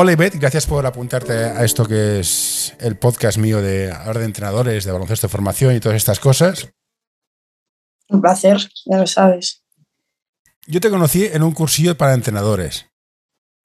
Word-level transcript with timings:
Hola 0.00 0.12
Ivette, 0.12 0.38
gracias 0.38 0.64
por 0.64 0.86
apuntarte 0.86 1.32
a 1.32 1.64
esto 1.64 1.84
que 1.84 2.20
es 2.20 2.72
el 2.78 2.96
podcast 2.96 3.36
mío 3.36 3.60
de 3.60 3.90
hablar 3.90 4.20
de 4.20 4.26
entrenadores, 4.26 4.84
de 4.84 4.92
baloncesto 4.92 5.26
de 5.26 5.32
formación 5.32 5.74
y 5.74 5.80
todas 5.80 5.96
estas 5.96 6.20
cosas. 6.20 6.72
Un 8.08 8.20
placer, 8.20 8.58
ya 8.86 8.98
lo 8.98 9.08
sabes. 9.08 9.64
Yo 10.68 10.78
te 10.78 10.88
conocí 10.88 11.24
en 11.24 11.42
un 11.42 11.50
cursillo 11.50 11.98
para 11.98 12.14
entrenadores. 12.14 12.86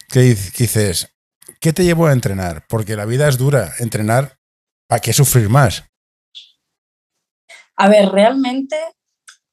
¿Qué 0.09 0.21
dices? 0.21 1.16
¿Qué 1.62 1.71
te 1.71 1.84
llevó 1.84 2.07
a 2.07 2.13
entrenar? 2.13 2.65
Porque 2.68 2.95
la 2.95 3.05
vida 3.05 3.27
es 3.27 3.38
dura. 3.38 3.71
Entrenar, 3.77 4.40
¿para 4.88 5.02
qué 5.02 5.13
sufrir 5.13 5.49
más? 5.49 5.84
A 7.76 7.90
ver, 7.90 8.09
realmente 8.09 8.76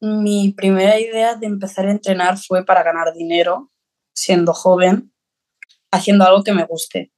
mi 0.00 0.54
primera 0.56 0.98
idea 0.98 1.34
de 1.34 1.46
empezar 1.46 1.88
a 1.88 1.90
entrenar 1.90 2.38
fue 2.38 2.64
para 2.64 2.82
ganar 2.82 3.12
dinero, 3.12 3.70
siendo 4.14 4.54
joven 4.54 5.09
haciendo 5.90 6.24
algo 6.24 6.42
que 6.42 6.52
me 6.52 6.64
guste. 6.64 7.12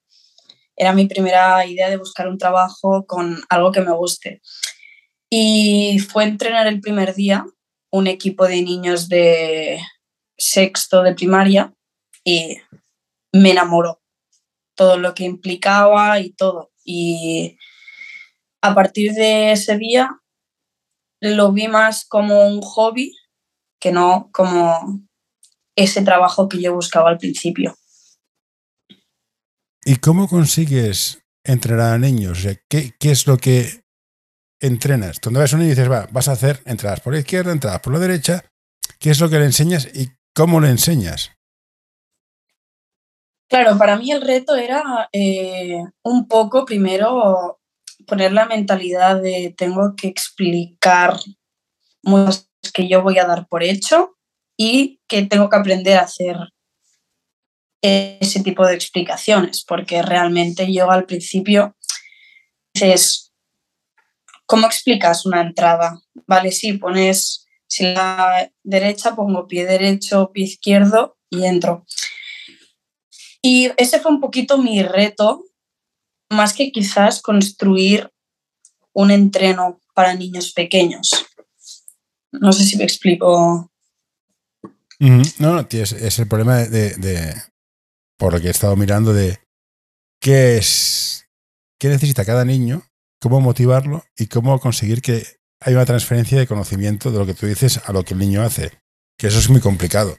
Era 0.76 0.92
mi 0.92 1.06
primera 1.06 1.64
idea 1.66 1.88
de 1.88 1.96
buscar 1.96 2.28
un 2.28 2.38
trabajo 2.38 3.06
con 3.06 3.42
algo 3.48 3.72
que 3.72 3.80
me 3.80 3.92
guste. 3.92 4.40
Y 5.30 5.98
fue 5.98 6.24
entrenar 6.24 6.66
el 6.66 6.80
primer 6.80 7.14
día 7.14 7.44
un 7.90 8.06
equipo 8.06 8.46
de 8.46 8.62
niños 8.62 9.08
de 9.08 9.80
sexto 10.36 11.02
de 11.02 11.14
primaria 11.14 11.72
y 12.24 12.56
me 13.32 13.50
enamoró 13.50 14.02
todo 14.74 14.96
lo 14.96 15.14
que 15.14 15.24
implicaba 15.24 16.18
y 16.20 16.32
todo. 16.32 16.72
Y 16.84 17.56
a 18.62 18.74
partir 18.74 19.12
de 19.12 19.52
ese 19.52 19.76
día 19.76 20.10
lo 21.20 21.52
vi 21.52 21.68
más 21.68 22.04
como 22.04 22.46
un 22.46 22.60
hobby 22.60 23.14
que 23.78 23.92
no 23.92 24.30
como 24.32 25.02
ese 25.76 26.02
trabajo 26.02 26.48
que 26.48 26.60
yo 26.60 26.74
buscaba 26.74 27.10
al 27.10 27.18
principio. 27.18 27.76
¿Y 29.84 29.96
cómo 29.96 30.28
consigues 30.28 31.24
entrenar 31.44 31.94
a 31.94 31.98
niños? 31.98 32.46
¿qué, 32.68 32.94
es 33.00 33.26
lo 33.26 33.36
que 33.36 33.82
entrenas? 34.60 35.20
Tú 35.20 35.30
vas 35.32 35.52
a 35.52 35.56
un 35.56 35.62
niño 35.62 35.72
y 35.72 35.74
dices, 35.74 35.90
va, 35.90 36.06
vas 36.12 36.28
a 36.28 36.32
hacer 36.32 36.62
entradas 36.66 37.00
por 37.00 37.12
la 37.12 37.20
izquierda, 37.20 37.50
entradas 37.50 37.80
por 37.80 37.92
la 37.92 37.98
derecha. 37.98 38.44
¿Qué 39.00 39.10
es 39.10 39.20
lo 39.20 39.28
que 39.28 39.40
le 39.40 39.46
enseñas 39.46 39.88
y 39.92 40.08
cómo 40.34 40.60
le 40.60 40.68
enseñas? 40.68 41.32
Claro, 43.48 43.76
para 43.76 43.96
mí 43.96 44.12
el 44.12 44.22
reto 44.22 44.54
era 44.54 45.08
eh, 45.12 45.82
un 46.04 46.28
poco 46.28 46.64
primero 46.64 47.60
poner 48.06 48.32
la 48.32 48.46
mentalidad 48.46 49.20
de 49.20 49.52
tengo 49.56 49.94
que 49.96 50.08
explicar 50.08 51.18
muchas 52.02 52.48
que 52.72 52.88
yo 52.88 53.02
voy 53.02 53.18
a 53.18 53.26
dar 53.26 53.48
por 53.48 53.62
hecho 53.62 54.16
y 54.56 55.00
que 55.08 55.22
tengo 55.24 55.48
que 55.48 55.56
aprender 55.56 55.98
a 55.98 56.02
hacer 56.02 56.36
ese 57.82 58.42
tipo 58.42 58.66
de 58.66 58.74
explicaciones, 58.74 59.64
porque 59.64 60.02
realmente 60.02 60.72
yo 60.72 60.90
al 60.90 61.04
principio 61.04 61.76
dices, 62.72 63.32
¿cómo 64.46 64.66
explicas 64.66 65.26
una 65.26 65.42
entrada? 65.42 66.00
Vale, 66.26 66.52
sí, 66.52 66.74
pones, 66.74 67.46
si 67.66 67.92
la 67.92 68.50
derecha 68.62 69.16
pongo 69.16 69.48
pie 69.48 69.66
derecho, 69.66 70.30
pie 70.32 70.44
izquierdo 70.44 71.18
y 71.28 71.44
entro. 71.44 71.84
Y 73.42 73.70
ese 73.76 73.98
fue 73.98 74.12
un 74.12 74.20
poquito 74.20 74.58
mi 74.58 74.82
reto, 74.82 75.44
más 76.30 76.52
que 76.54 76.70
quizás 76.70 77.20
construir 77.20 78.12
un 78.92 79.10
entreno 79.10 79.80
para 79.94 80.14
niños 80.14 80.52
pequeños. 80.52 81.10
No 82.30 82.52
sé 82.52 82.64
si 82.64 82.76
me 82.76 82.84
explico. 82.84 83.70
No, 84.98 85.22
no, 85.38 85.66
es, 85.70 86.18
el 86.18 86.28
problema 86.28 86.58
de, 86.58 87.42
por 88.22 88.34
lo 88.34 88.40
que 88.40 88.46
he 88.46 88.50
estado 88.52 88.76
mirando 88.76 89.12
de 89.12 89.40
qué 90.20 90.56
es, 90.56 91.26
qué 91.76 91.88
necesita 91.88 92.24
cada 92.24 92.44
niño, 92.44 92.84
cómo 93.20 93.40
motivarlo 93.40 94.04
y 94.16 94.28
cómo 94.28 94.60
conseguir 94.60 95.02
que 95.02 95.24
haya 95.58 95.78
una 95.78 95.86
transferencia 95.86 96.38
de 96.38 96.46
conocimiento 96.46 97.10
de 97.10 97.18
lo 97.18 97.26
que 97.26 97.34
tú 97.34 97.46
dices 97.46 97.80
a 97.84 97.92
lo 97.92 98.04
que 98.04 98.14
el 98.14 98.20
niño 98.20 98.42
hace. 98.42 98.80
Que 99.18 99.26
eso 99.26 99.40
es 99.40 99.50
muy 99.50 99.60
complicado. 99.60 100.16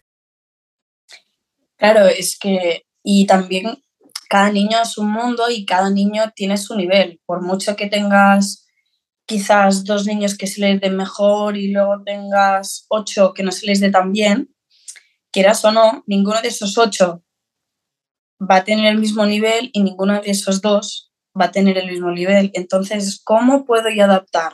Claro, 1.77 2.07
es 2.07 2.37
que, 2.37 2.83
y 3.05 3.25
también 3.25 3.81
cada 4.27 4.51
niño 4.51 4.81
es 4.81 4.97
un 4.97 5.09
mundo 5.09 5.49
y 5.49 5.65
cada 5.65 5.89
niño 5.89 6.33
tiene 6.35 6.57
su 6.57 6.75
nivel. 6.75 7.21
Por 7.25 7.41
mucho 7.41 7.77
que 7.77 7.87
tengas 7.87 8.67
quizás 9.25 9.85
dos 9.85 10.05
niños 10.05 10.37
que 10.37 10.47
se 10.47 10.59
les 10.59 10.81
dé 10.81 10.89
mejor 10.89 11.55
y 11.55 11.71
luego 11.71 12.03
tengas 12.03 12.85
ocho 12.89 13.33
que 13.33 13.43
no 13.43 13.53
se 13.53 13.65
les 13.65 13.79
dé 13.79 13.91
tan 13.91 14.11
bien, 14.11 14.53
quieras 15.31 15.63
o 15.63 15.71
no, 15.71 16.03
ninguno 16.05 16.41
de 16.41 16.49
esos 16.49 16.77
ocho 16.77 17.23
va 18.39 18.57
a 18.57 18.63
tener 18.63 18.85
el 18.85 18.99
mismo 18.99 19.25
nivel 19.25 19.69
y 19.73 19.83
ninguno 19.83 20.21
de 20.21 20.31
esos 20.31 20.61
dos 20.61 21.11
va 21.39 21.45
a 21.45 21.51
tener 21.51 21.77
el 21.77 21.89
mismo 21.89 22.11
nivel. 22.11 22.51
Entonces, 22.53 23.21
¿cómo 23.23 23.65
puedo 23.65 23.89
yo 23.89 24.03
adaptar 24.03 24.53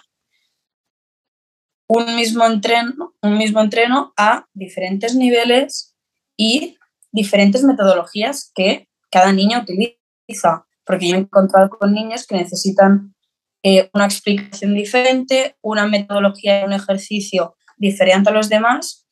un 1.87 2.15
mismo 2.15 2.45
entreno, 2.45 3.15
un 3.21 3.37
mismo 3.37 3.61
entreno 3.61 4.13
a 4.15 4.45
diferentes 4.53 5.15
niveles 5.15 5.95
y 6.37 6.77
diferentes 7.11 7.63
metodologías 7.63 8.51
que 8.53 8.87
cada 9.11 9.31
niño 9.31 9.59
utiliza? 9.59 10.65
Porque 10.85 11.09
yo 11.09 11.15
he 11.15 11.19
encontrado 11.19 11.69
con 11.69 11.93
niños 11.93 12.25
que 12.25 12.35
necesitan 12.35 13.15
eh, 13.63 13.89
una 13.93 14.05
explicación 14.05 14.73
diferente, 14.73 15.57
una 15.61 15.85
metodología 15.87 16.61
y 16.61 16.63
un 16.63 16.73
ejercicio 16.73 17.55
diferente 17.77 18.29
a 18.29 18.33
los 18.33 18.49
demás 18.49 19.07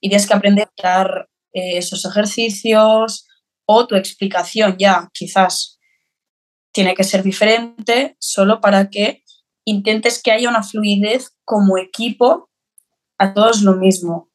y 0.00 0.08
tienes 0.08 0.26
que 0.26 0.34
aprender 0.34 0.68
a 0.82 0.88
dar 0.88 1.28
eh, 1.52 1.78
esos 1.78 2.04
ejercicios, 2.04 3.27
o 3.70 3.86
tu 3.86 3.96
explicación 3.96 4.76
ya 4.78 5.10
quizás 5.12 5.78
tiene 6.72 6.94
que 6.94 7.04
ser 7.04 7.22
diferente 7.22 8.16
solo 8.18 8.60
para 8.60 8.88
que 8.88 9.22
intentes 9.66 10.22
que 10.22 10.32
haya 10.32 10.48
una 10.48 10.62
fluidez 10.62 11.36
como 11.44 11.76
equipo 11.76 12.50
a 13.18 13.34
todos 13.34 13.62
lo 13.62 13.74
mismo. 13.74 14.30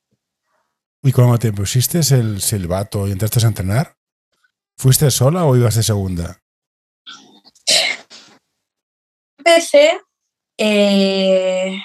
¿Y 1.02 1.12
cuando 1.12 1.40
te 1.40 1.52
pusiste 1.52 2.00
el 2.00 2.42
silbato 2.42 3.08
y 3.08 3.12
entraste 3.12 3.44
a 3.44 3.48
entrenar? 3.48 3.98
¿Fuiste 4.78 5.10
sola 5.10 5.46
o 5.46 5.56
ibas 5.58 5.76
de 5.76 5.84
segunda? 5.84 6.40
Empecé 9.40 10.00
eh, 10.58 11.82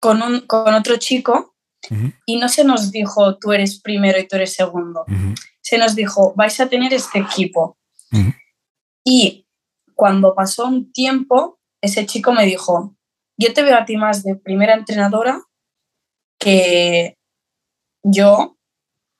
con, 0.00 0.22
un, 0.22 0.40
con 0.46 0.72
otro 0.72 0.96
chico 0.96 1.54
y 2.24 2.38
no 2.38 2.48
se 2.48 2.64
nos 2.64 2.90
dijo 2.90 3.36
tú 3.38 3.52
eres 3.52 3.80
primero 3.80 4.18
y 4.18 4.26
tú 4.26 4.36
eres 4.36 4.54
segundo. 4.54 5.04
Se 5.64 5.78
nos 5.78 5.94
dijo 5.94 6.34
vais 6.36 6.60
a 6.60 6.68
tener 6.68 6.92
este 6.92 7.18
equipo. 7.18 7.78
Y 9.02 9.48
cuando 9.94 10.34
pasó 10.34 10.66
un 10.66 10.92
tiempo, 10.92 11.58
ese 11.80 12.06
chico 12.06 12.32
me 12.32 12.46
dijo, 12.46 12.94
yo 13.36 13.52
te 13.52 13.62
veo 13.62 13.76
a 13.76 13.84
ti 13.84 13.96
más 13.96 14.22
de 14.22 14.36
primera 14.36 14.74
entrenadora 14.74 15.42
que 16.38 17.16
yo, 18.02 18.56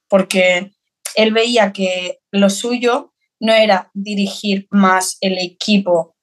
porque 0.08 0.72
él 1.16 1.32
veía 1.32 1.72
que 1.72 2.20
lo 2.30 2.50
suyo 2.50 3.12
no 3.40 3.52
era 3.52 3.90
dirigir 3.94 4.68
más 4.70 5.16
el 5.20 5.38
equipo, 5.38 6.16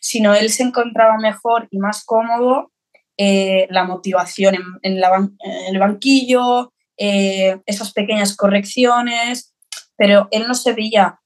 sino 0.00 0.34
él 0.34 0.50
se 0.50 0.62
encontraba 0.62 1.16
mejor 1.18 1.68
y 1.70 1.78
más 1.78 2.04
cómodo 2.04 2.72
eh, 3.16 3.66
la 3.70 3.84
motivación 3.84 4.56
en, 4.82 4.96
el 4.96 5.78
banquillo, 5.78 6.72
eh, 7.00 7.60
esas 7.66 7.92
pequeñas 7.92 8.36
correcciones, 8.36 9.54
pero 9.96 10.28
él 10.30 10.46
no 10.46 10.54
se 10.54 10.72
veía 10.72 11.18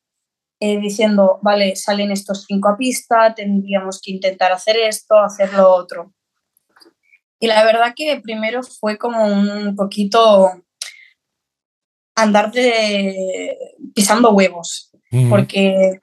eh, 0.60 0.78
diciendo, 0.78 1.38
vale, 1.42 1.76
salen 1.76 2.12
estos 2.12 2.44
cinco 2.46 2.68
a 2.68 2.76
pista, 2.76 3.34
tendríamos 3.34 4.00
que 4.00 4.12
intentar 4.12 4.52
hacer 4.52 4.76
esto, 4.76 5.18
hacer 5.18 5.52
lo 5.52 5.68
otro. 5.70 6.14
Y 7.40 7.46
la 7.46 7.64
verdad 7.64 7.92
que 7.94 8.20
primero 8.22 8.62
fue 8.62 8.96
como 8.96 9.26
un 9.26 9.74
poquito 9.76 10.50
andar 12.16 12.52
de, 12.52 13.58
pisando 13.94 14.30
huevos, 14.30 14.92
porque 15.28 15.98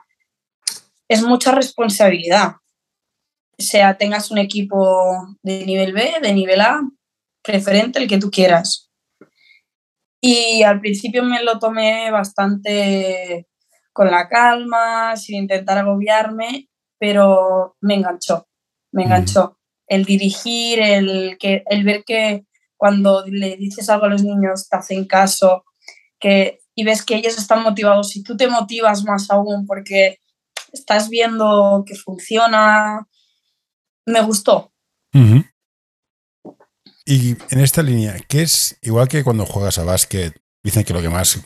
es 1.08 1.24
mucha 1.24 1.52
responsabilidad 1.52 2.56
sea 3.62 3.98
tengas 3.98 4.32
un 4.32 4.38
equipo 4.38 5.38
de 5.42 5.66
nivel 5.66 5.94
B, 5.94 6.16
de 6.22 6.34
nivel 6.34 6.62
A, 6.62 6.82
preferente, 7.42 8.00
el 8.00 8.08
que 8.08 8.18
tú 8.18 8.30
quieras. 8.30 8.91
Y 10.22 10.62
al 10.62 10.80
principio 10.80 11.24
me 11.24 11.44
lo 11.44 11.58
tomé 11.58 12.12
bastante 12.12 13.48
con 13.92 14.12
la 14.12 14.30
calma, 14.30 15.18
sin 15.18 15.38
intentar 15.38 15.80
agobiarme, 15.80 16.70
pero 17.00 17.76
me 17.82 17.96
enganchó, 17.96 18.48
me 18.92 19.04
enganchó. 19.04 19.58
el 19.88 20.06
dirigir, 20.06 20.80
el, 20.80 21.38
que, 21.38 21.64
el 21.66 21.84
ver 21.84 22.04
que 22.06 22.46
cuando 22.78 23.26
le 23.28 23.58
dices 23.58 23.90
algo 23.90 24.06
a 24.06 24.10
los 24.10 24.24
niños 24.24 24.70
te 24.70 24.78
hacen 24.78 25.06
caso, 25.06 25.66
que, 26.20 26.60
y 26.76 26.86
ves 26.86 27.04
que 27.04 27.16
ellos 27.16 27.38
están 27.38 27.64
motivados 27.64 28.16
y 28.16 28.24
tú 28.24 28.38
te 28.38 28.48
motivas 28.48 29.04
más 29.04 29.30
aún 29.30 29.66
porque 29.66 30.20
estás 30.72 31.10
viendo 31.10 31.84
que 31.86 31.96
funciona. 31.96 33.08
Me 34.06 34.22
gustó. 34.22 34.72
Y 37.06 37.36
en 37.50 37.60
esta 37.60 37.82
línea, 37.82 38.18
¿qué 38.28 38.44
es 38.44 38.78
igual 38.82 39.08
que 39.08 39.24
cuando 39.24 39.46
juegas 39.46 39.78
a 39.80 39.84
básquet? 39.84 40.40
Dicen 40.64 40.84
que 40.84 40.94
lo 40.94 41.02
que 41.02 41.10
más. 41.10 41.40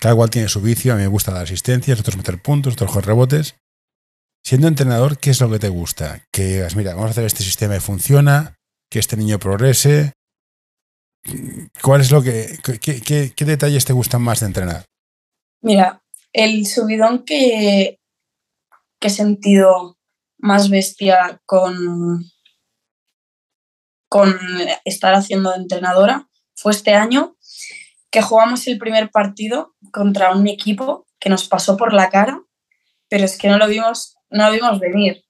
Cada 0.00 0.14
cual 0.14 0.30
tiene 0.30 0.48
su 0.48 0.60
vicio. 0.60 0.92
A 0.92 0.96
mí 0.96 1.02
me 1.02 1.08
gusta 1.08 1.32
dar 1.32 1.42
asistencias, 1.42 2.00
otros 2.00 2.16
meter 2.16 2.40
puntos, 2.40 2.74
otros 2.74 2.90
jugar 2.90 3.06
rebotes. 3.06 3.56
Siendo 4.44 4.68
entrenador, 4.68 5.18
¿qué 5.18 5.30
es 5.30 5.40
lo 5.40 5.50
que 5.50 5.58
te 5.58 5.68
gusta? 5.68 6.24
Que 6.30 6.44
digas, 6.44 6.76
mira, 6.76 6.94
vamos 6.94 7.08
a 7.08 7.10
hacer 7.10 7.24
este 7.24 7.42
sistema 7.42 7.76
y 7.76 7.80
funciona, 7.80 8.56
que 8.88 9.00
este 9.00 9.16
niño 9.16 9.38
progrese. 9.38 10.12
¿Cuál 11.82 12.02
es 12.02 12.12
lo 12.12 12.22
que. 12.22 12.58
Qué, 12.80 13.32
qué 13.34 13.44
detalles 13.44 13.84
te 13.84 13.92
gustan 13.92 14.22
más 14.22 14.40
de 14.40 14.46
entrenar? 14.46 14.84
Mira, 15.62 16.00
el 16.32 16.66
subidón 16.66 17.24
que, 17.24 17.98
que 19.00 19.08
he 19.08 19.10
sentido 19.10 19.98
más 20.38 20.70
bestia 20.70 21.40
con, 21.46 22.30
con 24.08 24.38
estar 24.84 25.14
haciendo 25.14 25.50
de 25.50 25.56
entrenadora 25.56 26.28
fue 26.54 26.72
este 26.72 26.94
año 26.94 27.36
que 28.10 28.22
jugamos 28.22 28.66
el 28.66 28.78
primer 28.78 29.10
partido 29.10 29.74
contra 29.92 30.32
un 30.32 30.46
equipo 30.46 31.06
que 31.18 31.28
nos 31.28 31.48
pasó 31.48 31.76
por 31.76 31.92
la 31.92 32.08
cara, 32.08 32.40
pero 33.08 33.24
es 33.24 33.36
que 33.36 33.48
no 33.48 33.58
lo 33.58 33.68
vimos, 33.68 34.16
no 34.30 34.46
lo 34.46 34.52
vimos 34.52 34.80
venir. 34.80 35.22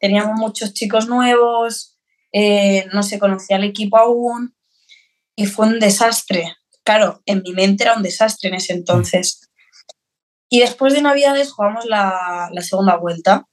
Teníamos 0.00 0.38
muchos 0.38 0.72
chicos 0.72 1.06
nuevos, 1.06 1.98
eh, 2.32 2.86
no 2.92 3.02
se 3.02 3.18
conocía 3.18 3.56
el 3.56 3.64
equipo 3.64 3.98
aún 3.98 4.54
y 5.36 5.46
fue 5.46 5.66
un 5.66 5.80
desastre. 5.80 6.56
Claro, 6.82 7.22
en 7.26 7.42
mi 7.42 7.52
mente 7.52 7.84
era 7.84 7.94
un 7.94 8.02
desastre 8.02 8.48
en 8.48 8.56
ese 8.56 8.72
entonces. 8.72 9.50
Y 10.48 10.60
después 10.60 10.92
de 10.94 11.02
Navidades 11.02 11.52
jugamos 11.52 11.84
la, 11.86 12.50
segunda 12.60 12.96
vuelta. 12.96 13.46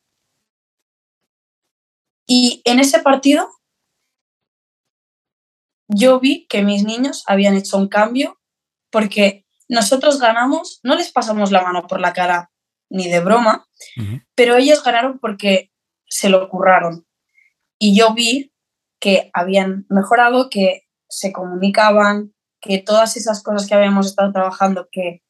Y 2.26 2.62
en 2.66 2.80
ese 2.80 3.00
partido 3.00 3.50
yo 5.88 6.20
vi 6.20 6.46
que 6.48 6.64
mis 6.64 6.84
niños 6.84 7.24
habían 7.28 7.56
hecho 7.56 7.78
un 7.78 7.88
cambio 7.88 8.40
porque 8.92 9.46
nosotros 9.70 10.20
ganamos, 10.20 10.80
no 10.84 10.96
les 10.96 11.12
pasamos 11.12 11.52
la 11.52 11.62
mano 11.62 11.88
por 11.88 12.00
la 12.00 12.14
cara 12.14 12.52
ni 12.90 13.10
de 13.10 13.20
broma, 13.20 13.68
pero 14.34 14.56
ellos 14.56 14.84
ganaron 14.84 15.20
porque 15.20 15.72
se 16.08 16.30
lo 16.30 16.48
curraron. 16.50 17.06
Y 17.80 17.98
yo 17.98 18.14
vi 18.14 18.54
que 19.00 19.30
habían 19.34 19.86
mejorado, 19.90 20.50
que 20.50 20.84
se 21.10 21.34
comunicaban, 21.34 22.34
que 22.62 22.80
todas 22.80 23.18
esas 23.18 23.44
cosas 23.44 23.68
que 23.68 23.76
habíamos 23.76 24.08
estado 24.08 24.32
trabajando, 24.32 24.88
que 24.92 25.22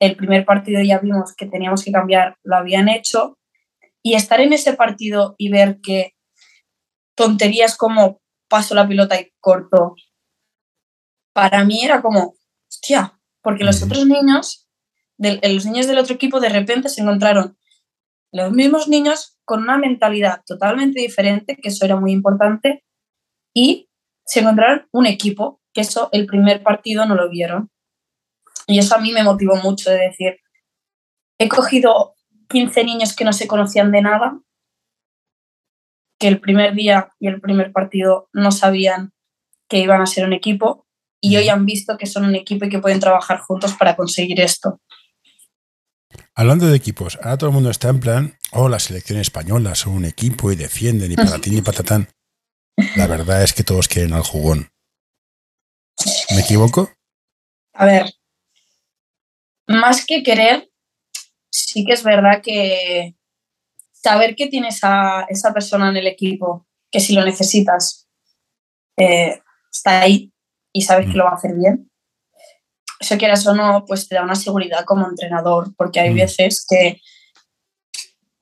el 0.00 0.16
primer 0.16 0.44
partido 0.44 0.82
ya 0.82 0.98
vimos 0.98 1.34
que 1.36 1.46
teníamos 1.46 1.84
que 1.84 1.92
cambiar, 1.92 2.36
lo 2.42 2.56
habían 2.56 2.88
hecho. 2.88 3.38
Y 4.02 4.14
estar 4.14 4.40
en 4.40 4.52
ese 4.52 4.74
partido 4.74 5.34
y 5.38 5.50
ver 5.50 5.80
que 5.80 6.14
tonterías 7.14 7.76
como 7.76 8.20
paso 8.48 8.74
la 8.74 8.86
pelota 8.86 9.20
y 9.20 9.32
corto, 9.40 9.94
para 11.32 11.64
mí 11.64 11.84
era 11.84 12.00
como, 12.00 12.36
hostia, 12.70 13.18
porque 13.42 13.64
los 13.64 13.82
otros 13.82 14.06
niños, 14.06 14.68
de, 15.18 15.40
los 15.52 15.66
niños 15.66 15.86
del 15.86 15.98
otro 15.98 16.14
equipo 16.14 16.40
de 16.40 16.48
repente 16.48 16.88
se 16.88 17.02
encontraron 17.02 17.58
los 18.32 18.52
mismos 18.52 18.88
niños 18.88 19.38
con 19.44 19.62
una 19.62 19.78
mentalidad 19.78 20.42
totalmente 20.46 21.00
diferente, 21.00 21.56
que 21.56 21.68
eso 21.68 21.84
era 21.84 21.96
muy 21.96 22.12
importante, 22.12 22.84
y 23.52 23.88
se 24.24 24.40
encontraron 24.40 24.88
un 24.92 25.06
equipo, 25.06 25.60
que 25.72 25.82
eso 25.82 26.08
el 26.12 26.26
primer 26.26 26.62
partido 26.62 27.06
no 27.06 27.14
lo 27.14 27.28
vieron. 27.28 27.70
Y 28.66 28.78
eso 28.78 28.96
a 28.96 29.00
mí 29.00 29.12
me 29.12 29.22
motivó 29.22 29.56
mucho 29.56 29.90
de 29.90 29.98
decir, 29.98 30.38
he 31.38 31.48
cogido 31.48 32.14
15 32.48 32.84
niños 32.84 33.14
que 33.14 33.24
no 33.24 33.32
se 33.32 33.46
conocían 33.46 33.92
de 33.92 34.02
nada, 34.02 34.40
que 36.24 36.28
el 36.28 36.40
primer 36.40 36.74
día 36.74 37.10
y 37.20 37.28
el 37.28 37.38
primer 37.38 37.70
partido 37.70 38.30
no 38.32 38.50
sabían 38.50 39.12
que 39.68 39.80
iban 39.80 40.00
a 40.00 40.06
ser 40.06 40.24
un 40.24 40.32
equipo 40.32 40.86
y 41.20 41.36
hoy 41.36 41.50
han 41.50 41.66
visto 41.66 41.98
que 41.98 42.06
son 42.06 42.24
un 42.24 42.34
equipo 42.34 42.64
y 42.64 42.70
que 42.70 42.78
pueden 42.78 42.98
trabajar 42.98 43.40
juntos 43.40 43.74
para 43.74 43.94
conseguir 43.94 44.40
esto. 44.40 44.80
Hablando 46.34 46.66
de 46.66 46.78
equipos, 46.78 47.18
ahora 47.20 47.36
todo 47.36 47.50
el 47.50 47.54
mundo 47.54 47.68
está 47.68 47.90
en 47.90 48.00
plan, 48.00 48.38
oh, 48.52 48.70
la 48.70 48.78
selección 48.78 49.18
española 49.18 49.74
son 49.74 49.92
un 49.92 50.06
equipo 50.06 50.50
y 50.50 50.56
defienden 50.56 51.12
y 51.12 51.16
para 51.16 51.38
ti 51.38 51.50
ni 51.50 51.60
patatán. 51.60 52.08
La 52.96 53.06
verdad 53.06 53.42
es 53.42 53.52
que 53.52 53.62
todos 53.62 53.86
quieren 53.86 54.14
al 54.14 54.22
jugón. 54.22 54.70
¿Me 56.30 56.40
equivoco? 56.40 56.90
A 57.74 57.84
ver, 57.84 58.14
más 59.66 60.06
que 60.06 60.22
querer, 60.22 60.70
sí 61.50 61.84
que 61.84 61.92
es 61.92 62.02
verdad 62.02 62.40
que 62.42 63.14
saber 64.04 64.36
que 64.36 64.48
tienes 64.48 64.80
a 64.82 65.24
esa 65.30 65.54
persona 65.54 65.88
en 65.88 65.96
el 65.96 66.06
equipo, 66.06 66.66
que 66.90 67.00
si 67.00 67.14
lo 67.14 67.24
necesitas, 67.24 68.06
eh, 68.98 69.40
está 69.72 70.02
ahí 70.02 70.30
y 70.74 70.82
sabes 70.82 71.06
que 71.06 71.16
lo 71.16 71.24
va 71.24 71.30
a 71.30 71.36
hacer 71.36 71.54
bien. 71.54 71.90
Eso 73.00 73.16
quieras 73.16 73.46
o 73.46 73.54
no, 73.54 73.84
pues 73.86 74.06
te 74.06 74.14
da 74.14 74.22
una 74.22 74.34
seguridad 74.34 74.84
como 74.84 75.08
entrenador, 75.08 75.74
porque 75.76 76.00
hay 76.00 76.12
veces 76.12 76.66
que 76.68 77.00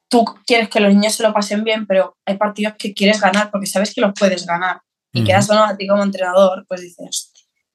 tú 0.09 0.25
quieres 0.47 0.69
que 0.69 0.81
los 0.81 0.93
niños 0.93 1.15
se 1.15 1.23
lo 1.23 1.33
pasen 1.33 1.63
bien, 1.63 1.87
pero 1.87 2.17
hay 2.27 2.37
partidos 2.37 2.75
que 2.77 2.93
quieres 2.93 3.21
ganar 3.21 3.53
porque 3.53 3.67
sabes 3.67 3.95
que 3.95 4.01
los 4.01 4.13
puedes 4.19 4.45
ganar. 4.45 4.81
Y 5.15 5.23
quieras 5.23 5.49
o 5.51 5.55
no, 5.55 5.65
a 5.65 5.77
ti 5.77 5.87
como 5.87 6.03
entrenador, 6.03 6.65
pues 6.67 6.81
dices, 6.81 7.33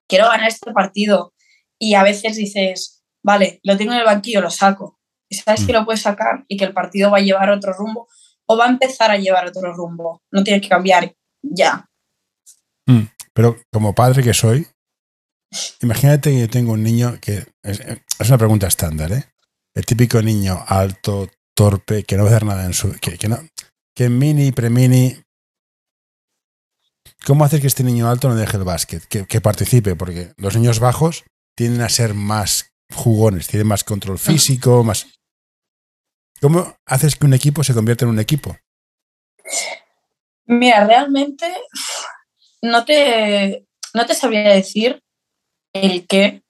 quiero 0.10 0.28
ganar 0.28 0.48
este 0.50 0.74
partido. 0.74 1.34
Y 1.80 1.94
a 1.94 2.04
veces 2.04 2.36
dices, 2.36 3.04
vale, 3.24 3.60
lo 3.64 3.78
tengo 3.78 3.94
en 3.94 4.00
el 4.00 4.06
banquillo, 4.06 4.42
lo 4.42 4.50
saco. 4.50 4.97
Y 5.30 5.36
sabes 5.36 5.66
que 5.66 5.74
mm. 5.74 5.76
lo 5.76 5.86
puedes 5.86 6.02
sacar 6.02 6.46
y 6.48 6.58
que 6.58 6.66
el 6.66 6.74
partido 6.74 7.12
va 7.12 7.18
a 7.18 7.22
llevar 7.22 7.50
otro 7.50 7.74
rumbo 7.74 8.08
o 8.46 8.58
va 8.58 8.66
a 8.66 8.70
empezar 8.70 9.12
a 9.12 9.18
llevar 9.18 9.48
otro 9.48 9.74
rumbo. 9.74 10.22
No 10.32 10.44
tienes 10.44 10.62
que 10.62 10.70
cambiar 10.70 11.14
ya. 11.42 11.90
Mm, 12.86 13.04
pero 13.34 13.58
como 13.72 13.94
padre 13.94 14.24
que 14.24 14.34
soy, 14.34 14.66
imagínate 15.82 16.32
que 16.32 16.40
yo 16.42 16.50
tengo 16.50 16.74
un 16.74 16.84
niño 16.84 17.18
que 17.22 17.46
es, 17.64 17.82
una 18.28 18.38
pregunta 18.38 18.68
estándar, 18.68 19.12
¿eh? 19.12 19.26
El 19.76 19.86
típico 19.86 20.22
niño 20.22 20.64
alto, 20.66 21.30
torpe, 21.56 22.04
que 22.04 22.18
no 22.18 22.24
va 22.24 22.30
a 22.30 22.34
hacer 22.34 22.46
nada 22.46 22.66
en 22.66 22.74
su. 22.74 22.94
que, 22.94 23.18
que 23.18 23.28
no. 23.28 23.38
que 23.96 24.10
mini, 24.10 24.52
premini. 24.52 25.22
¿Cómo 27.26 27.44
hacer 27.44 27.62
que 27.62 27.68
este 27.68 27.84
niño 27.84 28.10
alto 28.10 28.30
no 28.30 28.36
deje 28.36 28.58
el 28.58 28.64
básquet? 28.64 29.06
Que, 29.06 29.26
que 29.26 29.42
participe, 29.42 29.96
porque 29.96 30.34
los 30.38 30.56
niños 30.56 30.80
bajos 30.80 31.26
tienden 31.56 31.82
a 31.82 31.90
ser 31.90 32.14
más 32.14 32.72
jugones, 32.94 33.48
tiene 33.48 33.66
más 33.66 33.84
control 33.84 34.20
físico, 34.20 34.84
más... 34.84 35.08
¿Cómo 36.42 36.78
haces 36.86 37.16
que 37.16 37.26
un 37.26 37.34
equipo 37.34 37.64
se 37.64 37.74
convierta 37.74 38.06
en 38.06 38.12
un 38.12 38.20
equipo? 38.20 38.56
Mira, 40.46 40.86
realmente 40.86 41.52
no 42.62 42.86
te, 42.86 43.68
no 43.94 44.06
te 44.06 44.14
sabría 44.14 44.54
decir 44.54 45.04
el 45.74 46.08
qué, 46.08 46.44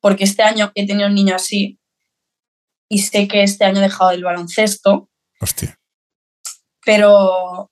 porque 0.00 0.24
este 0.24 0.42
año 0.42 0.72
he 0.74 0.86
tenido 0.86 1.08
un 1.08 1.14
niño 1.14 1.34
así 1.34 1.78
y 2.88 3.00
sé 3.00 3.28
que 3.28 3.42
este 3.42 3.64
año 3.64 3.78
he 3.78 3.82
dejado 3.82 4.10
el 4.10 4.24
baloncesto. 4.24 5.10
Hostia. 5.40 5.78
Pero 6.84 7.70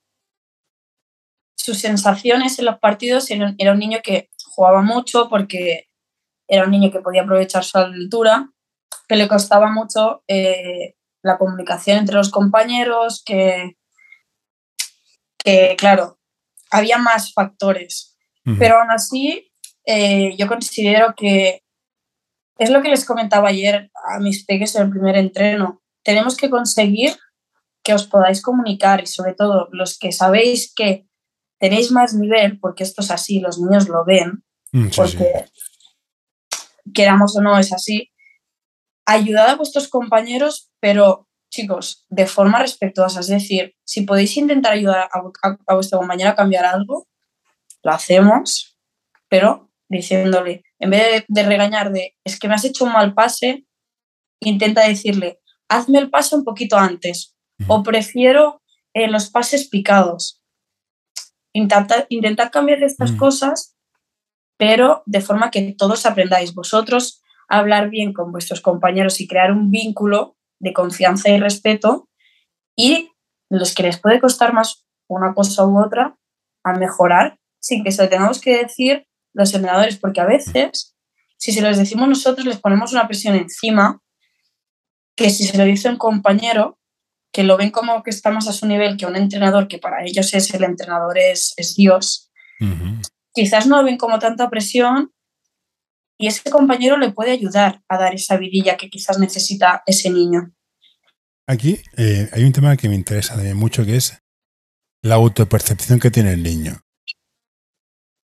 sus 1.56 1.78
sensaciones 1.78 2.58
en 2.58 2.66
los 2.66 2.78
partidos 2.78 3.30
era 3.30 3.72
un 3.72 3.78
niño 3.78 4.00
que 4.02 4.30
jugaba 4.44 4.82
mucho 4.82 5.28
porque 5.28 5.88
era 6.48 6.64
un 6.64 6.70
niño 6.70 6.90
que 6.92 7.00
podía 7.00 7.22
aprovechar 7.22 7.64
su 7.64 7.78
altura, 7.78 8.50
que 9.08 9.16
le 9.16 9.26
costaba 9.26 9.70
mucho 9.70 10.22
eh, 10.28 10.94
la 11.26 11.38
comunicación 11.38 11.98
entre 11.98 12.16
los 12.16 12.30
compañeros, 12.30 13.22
que, 13.24 13.76
que 15.38 15.74
claro, 15.76 16.18
había 16.70 16.98
más 16.98 17.32
factores. 17.32 18.16
Pero 18.60 18.78
aún 18.78 18.92
así, 18.92 19.50
eh, 19.84 20.36
yo 20.38 20.46
considero 20.46 21.14
que 21.16 21.64
es 22.58 22.70
lo 22.70 22.80
que 22.80 22.90
les 22.90 23.04
comentaba 23.04 23.48
ayer 23.48 23.90
a 24.08 24.20
mis 24.20 24.44
peques 24.44 24.76
en 24.76 24.82
el 24.82 24.90
primer 24.90 25.16
entreno. 25.16 25.82
Tenemos 26.04 26.36
que 26.36 26.48
conseguir 26.48 27.16
que 27.82 27.92
os 27.92 28.06
podáis 28.06 28.40
comunicar 28.42 29.02
y 29.02 29.06
sobre 29.06 29.34
todo 29.34 29.68
los 29.72 29.98
que 29.98 30.12
sabéis 30.12 30.72
que 30.74 31.08
tenéis 31.58 31.90
más 31.90 32.14
nivel, 32.14 32.60
porque 32.60 32.84
esto 32.84 33.02
es 33.02 33.10
así, 33.10 33.40
los 33.40 33.58
niños 33.58 33.88
lo 33.88 34.04
ven, 34.04 34.44
mm, 34.72 34.88
porque 34.94 35.46
queramos 36.94 37.36
o 37.36 37.40
no, 37.40 37.58
es 37.58 37.72
así. 37.72 38.12
Ayudad 39.06 39.48
a 39.48 39.56
vuestros 39.56 39.88
compañeros, 39.88 40.70
pero 40.80 41.26
chicos, 41.50 42.04
de 42.08 42.26
forma 42.26 42.58
respetuosa. 42.58 43.20
Es 43.20 43.28
decir, 43.28 43.74
si 43.84 44.02
podéis 44.02 44.36
intentar 44.36 44.72
ayudar 44.72 45.08
a, 45.12 45.74
vuestro 45.74 45.98
compañero 45.98 46.30
a 46.30 46.36
cambiar 46.36 46.64
algo, 46.64 47.06
lo 47.82 47.92
hacemos, 47.92 48.76
pero 49.28 49.70
diciéndole, 49.88 50.64
en 50.78 50.90
vez 50.90 51.24
de, 51.28 51.42
regañar 51.44 51.92
de, 51.92 52.16
es 52.24 52.38
que 52.38 52.48
me 52.48 52.54
has 52.54 52.64
hecho 52.64 52.84
un 52.84 52.92
mal 52.92 53.14
pase, 53.14 53.64
intenta 54.40 54.86
decirle, 54.86 55.40
hazme 55.68 55.98
el 55.98 56.10
pase 56.10 56.34
un 56.36 56.44
poquito 56.44 56.76
antes, 56.76 57.36
o 57.68 57.82
prefiero 57.82 58.60
eh, 58.92 59.08
los 59.08 59.30
pases 59.30 59.68
picados. 59.68 60.42
intentad, 61.52 62.06
intentad 62.10 62.50
cambiar 62.50 62.82
estas 62.82 63.12
cosas, 63.12 63.76
pero 64.58 65.02
de 65.06 65.20
forma 65.20 65.50
que 65.50 65.74
todos 65.78 66.06
aprendáis 66.06 66.54
vosotros 66.54 67.22
hablar 67.48 67.90
bien 67.90 68.12
con 68.12 68.32
vuestros 68.32 68.60
compañeros 68.60 69.20
y 69.20 69.28
crear 69.28 69.52
un 69.52 69.70
vínculo 69.70 70.36
de 70.58 70.72
confianza 70.72 71.30
y 71.30 71.38
respeto 71.38 72.08
y 72.76 73.10
los 73.48 73.74
que 73.74 73.84
les 73.84 73.98
puede 73.98 74.20
costar 74.20 74.52
más 74.52 74.86
una 75.08 75.34
cosa 75.34 75.66
u 75.66 75.78
otra 75.80 76.16
a 76.64 76.72
mejorar 76.74 77.38
sin 77.60 77.84
que 77.84 77.92
se 77.92 78.02
lo 78.02 78.08
tengamos 78.08 78.40
que 78.40 78.58
decir 78.58 79.06
los 79.32 79.52
entrenadores, 79.54 79.98
porque 79.98 80.20
a 80.20 80.26
veces, 80.26 80.96
si 81.36 81.52
se 81.52 81.60
los 81.60 81.76
decimos 81.76 82.08
nosotros, 82.08 82.46
les 82.46 82.58
ponemos 82.58 82.92
una 82.92 83.06
presión 83.06 83.34
encima 83.34 84.00
que 85.14 85.30
si 85.30 85.44
se 85.44 85.58
lo 85.58 85.64
dice 85.64 85.88
un 85.88 85.96
compañero, 85.96 86.78
que 87.32 87.42
lo 87.42 87.56
ven 87.56 87.70
como 87.70 88.02
que 88.02 88.10
estamos 88.10 88.48
a 88.48 88.52
su 88.52 88.66
nivel, 88.66 88.96
que 88.96 89.06
un 89.06 89.16
entrenador, 89.16 89.68
que 89.68 89.78
para 89.78 90.04
ellos 90.04 90.32
es 90.32 90.52
el 90.54 90.64
entrenador, 90.64 91.18
es, 91.18 91.54
es 91.56 91.74
Dios, 91.74 92.30
quizás 93.32 93.66
no 93.66 93.76
lo 93.76 93.84
ven 93.84 93.98
como 93.98 94.18
tanta 94.18 94.48
presión 94.48 95.12
y 96.18 96.26
ese 96.28 96.50
compañero 96.50 96.96
le 96.96 97.12
puede 97.12 97.32
ayudar 97.32 97.82
a 97.88 97.98
dar 97.98 98.14
esa 98.14 98.36
vidilla 98.36 98.76
que 98.76 98.88
quizás 98.88 99.18
necesita 99.18 99.82
ese 99.86 100.10
niño. 100.10 100.52
Aquí 101.46 101.80
eh, 101.96 102.28
hay 102.32 102.44
un 102.44 102.52
tema 102.52 102.76
que 102.76 102.88
me 102.88 102.94
interesa 102.94 103.34
también 103.34 103.56
mucho, 103.56 103.84
que 103.84 103.96
es 103.96 104.18
la 105.02 105.16
autopercepción 105.16 106.00
que 106.00 106.10
tiene 106.10 106.32
el 106.32 106.42
niño. 106.42 106.80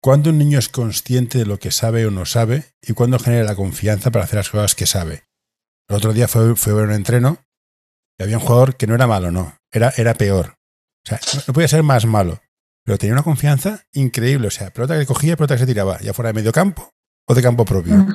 ¿Cuándo 0.02 0.30
un 0.30 0.38
niño 0.38 0.60
es 0.60 0.70
consciente 0.70 1.40
de 1.40 1.46
lo 1.46 1.58
que 1.58 1.72
sabe 1.72 2.06
o 2.06 2.12
no 2.12 2.26
sabe 2.26 2.66
y 2.82 2.94
cuándo 2.94 3.18
genera 3.18 3.46
la 3.46 3.56
confianza 3.56 4.12
para 4.12 4.26
hacer 4.26 4.38
las 4.38 4.50
cosas 4.50 4.76
que 4.76 4.86
sabe? 4.86 5.24
El 5.90 5.96
otro 5.96 6.14
día 6.14 6.28
fue, 6.28 6.56
fue 6.56 6.74
ver 6.74 6.86
un 6.86 6.94
entreno 6.94 7.40
y 8.20 8.24
había 8.24 8.38
un 8.38 8.44
jugador 8.44 8.78
que 8.78 8.86
no 8.86 8.94
era 8.94 9.08
malo, 9.08 9.32
no, 9.32 9.58
era, 9.72 9.92
era 9.98 10.14
peor. 10.14 10.58
O 11.06 11.10
sea, 11.10 11.20
no, 11.48 11.54
podía 11.54 11.68
ser 11.68 11.82
más 11.82 12.06
malo, 12.06 12.40
pero 12.84 12.98
tenía 12.98 13.14
una 13.14 13.24
confianza 13.24 13.86
increíble. 13.94 14.50
O 14.50 14.52
sea, 14.52 14.72
pelota 14.72 15.00
que 15.00 15.06
cogía, 15.06 15.36
pelota 15.36 15.56
que 15.56 15.62
se 15.62 15.68
tiraba, 15.68 16.00
ya 16.02 16.14
fuera 16.14 16.30
de 16.30 16.34
medio 16.34 16.52
campo 16.52 16.94
o 17.28 17.36
de 17.36 17.42
campo 17.42 17.66
propio. 17.66 17.96
Mm. 17.96 18.14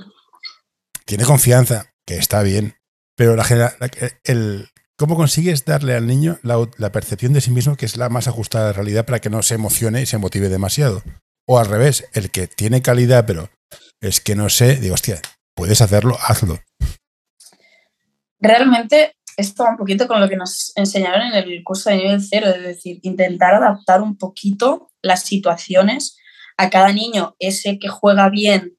Tiene 1.04 1.24
confianza, 1.24 1.92
que 2.06 2.16
está 2.16 2.42
bien, 2.42 2.74
pero 3.16 3.36
la, 3.36 3.44
el, 4.24 4.68
¿cómo 4.96 5.16
consigues 5.16 5.64
darle 5.64 5.94
al 5.94 6.06
niño 6.06 6.38
la, 6.42 6.68
la, 6.78 6.92
percepción 6.92 7.32
de 7.32 7.40
sí 7.40 7.50
mismo 7.50 7.76
que 7.76 7.86
es 7.86 7.96
la 7.96 8.08
más 8.08 8.28
ajustada 8.28 8.64
a 8.64 8.68
la 8.68 8.72
realidad 8.72 9.04
para 9.04 9.20
que 9.20 9.30
no 9.30 9.42
se 9.42 9.54
emocione 9.54 10.02
y 10.02 10.06
se 10.06 10.18
motive 10.18 10.48
demasiado? 10.48 11.02
O 11.46 11.58
al 11.58 11.66
revés, 11.66 12.08
el 12.14 12.30
que 12.30 12.46
tiene 12.46 12.82
calidad, 12.82 13.26
pero 13.26 13.50
es 14.00 14.20
que 14.20 14.34
no 14.34 14.48
sé, 14.48 14.76
digo, 14.76 14.94
hostia, 14.94 15.20
puedes 15.54 15.80
hacerlo, 15.80 16.16
hazlo 16.20 16.58
realmente 18.42 19.14
esto 19.36 19.64
va 19.64 19.70
un 19.70 19.76
poquito 19.78 20.06
con 20.06 20.20
lo 20.20 20.28
que 20.28 20.36
nos 20.36 20.72
enseñaron 20.76 21.28
en 21.28 21.34
el 21.34 21.64
curso 21.64 21.88
de 21.88 21.96
nivel 21.96 22.20
cero, 22.20 22.48
es 22.48 22.62
decir, 22.62 22.98
intentar 23.02 23.54
adaptar 23.54 24.02
un 24.02 24.18
poquito 24.18 24.90
las 25.00 25.22
situaciones 25.22 26.18
a 26.58 26.68
cada 26.68 26.92
niño, 26.92 27.34
ese 27.38 27.78
que 27.78 27.88
juega 27.88 28.28
bien, 28.28 28.76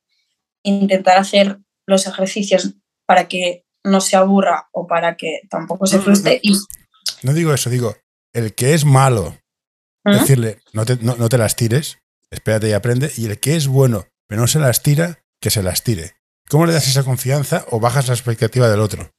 intentar 0.63 1.17
hacer 1.17 1.60
los 1.86 2.08
ejercicios 2.08 2.75
para 3.05 3.27
que 3.27 3.65
no 3.84 4.01
se 4.01 4.15
aburra 4.15 4.70
o 4.72 4.88
para 4.88 5.17
que 5.17 5.41
tampoco 5.50 5.86
se 5.86 6.00
frustre. 6.00 6.41
No, 6.43 6.58
no 7.24 7.34
digo 7.34 7.53
eso, 7.53 7.70
digo, 7.70 7.96
el 8.34 8.55
que 8.55 8.74
es 8.74 8.86
malo, 8.86 9.38
¿Mm? 10.05 10.13
decirle, 10.13 10.60
no 10.72 10.86
te, 10.86 10.98
no 10.98 11.29
te 11.29 11.38
las 11.38 11.55
tires, 11.55 12.00
espérate 12.32 12.70
y 12.70 12.74
aprende, 12.74 13.12
y 13.17 13.25
el 13.25 13.39
que 13.39 13.55
es 13.55 13.67
bueno, 13.67 14.05
pero 14.27 14.41
no 14.41 14.48
se 14.48 14.60
las 14.60 14.82
tira, 14.82 15.24
que 15.39 15.50
se 15.50 15.62
las 15.62 15.84
tire. 15.84 16.15
¿Cómo 16.50 16.65
le 16.65 16.74
das 16.74 16.88
esa 16.88 17.03
confianza 17.03 17.65
o 17.70 17.79
bajas 17.79 18.08
la 18.08 18.13
expectativa 18.13 18.70
del 18.70 18.79
otro? 18.79 19.12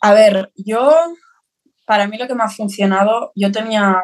A 0.00 0.14
ver, 0.14 0.52
yo, 0.56 0.94
para 1.86 2.06
mí 2.06 2.16
lo 2.16 2.26
que 2.26 2.34
me 2.34 2.44
ha 2.44 2.48
funcionado, 2.48 3.32
yo 3.34 3.50
tenía 3.52 4.00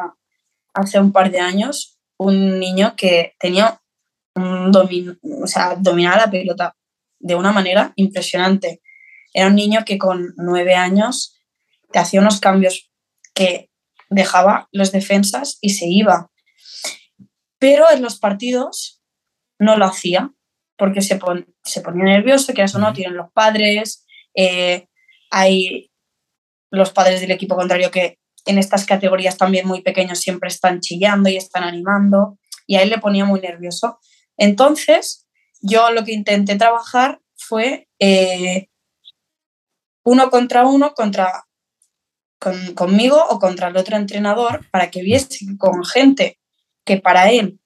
hace 0.73 0.99
un 0.99 1.11
par 1.11 1.31
de 1.31 1.39
años 1.39 1.99
un 2.17 2.59
niño 2.59 2.95
que 2.95 3.35
tenía 3.39 3.81
domin, 4.35 5.19
o 5.43 5.47
sea, 5.47 5.75
dominaba 5.79 6.17
la 6.17 6.31
pelota 6.31 6.75
de 7.19 7.35
una 7.35 7.51
manera 7.51 7.93
impresionante. 7.95 8.81
Era 9.33 9.47
un 9.47 9.55
niño 9.55 9.83
que 9.85 9.97
con 9.97 10.33
nueve 10.37 10.75
años 10.75 11.39
te 11.91 11.99
hacía 11.99 12.19
unos 12.19 12.39
cambios 12.39 12.91
que 13.33 13.69
dejaba 14.09 14.67
los 14.71 14.91
defensas 14.91 15.57
y 15.61 15.71
se 15.71 15.87
iba. 15.87 16.31
Pero 17.59 17.85
en 17.91 18.01
los 18.01 18.19
partidos 18.19 19.01
no 19.59 19.77
lo 19.77 19.85
hacía 19.85 20.31
porque 20.77 21.01
se, 21.01 21.19
se 21.63 21.81
ponía 21.81 22.03
nervioso, 22.03 22.53
que 22.53 22.63
eso 22.63 22.79
no 22.79 22.93
tienen 22.93 23.15
los 23.15 23.31
padres, 23.31 24.05
eh, 24.35 24.87
hay 25.31 25.91
los 26.71 26.91
padres 26.91 27.21
del 27.21 27.31
equipo 27.31 27.55
contrario 27.55 27.91
que 27.91 28.19
en 28.45 28.57
estas 28.57 28.85
categorías 28.85 29.37
también 29.37 29.67
muy 29.67 29.81
pequeños 29.81 30.19
siempre 30.19 30.49
están 30.49 30.81
chillando 30.81 31.29
y 31.29 31.37
están 31.37 31.63
animando 31.63 32.37
y 32.67 32.75
a 32.75 32.81
él 32.81 32.89
le 32.89 32.97
ponía 32.97 33.25
muy 33.25 33.39
nervioso. 33.39 33.99
Entonces, 34.37 35.27
yo 35.61 35.91
lo 35.91 36.03
que 36.03 36.13
intenté 36.13 36.55
trabajar 36.55 37.21
fue 37.35 37.87
eh, 37.99 38.67
uno 40.03 40.29
contra 40.29 40.65
uno, 40.65 40.93
contra 40.93 41.45
conmigo 42.75 43.23
o 43.29 43.39
contra 43.39 43.69
el 43.69 43.77
otro 43.77 43.95
entrenador, 43.95 44.69
para 44.69 44.91
que 44.91 45.01
viese 45.01 45.45
con 45.57 45.85
gente 45.85 46.39
que 46.85 46.97
para 46.97 47.31
él 47.31 47.59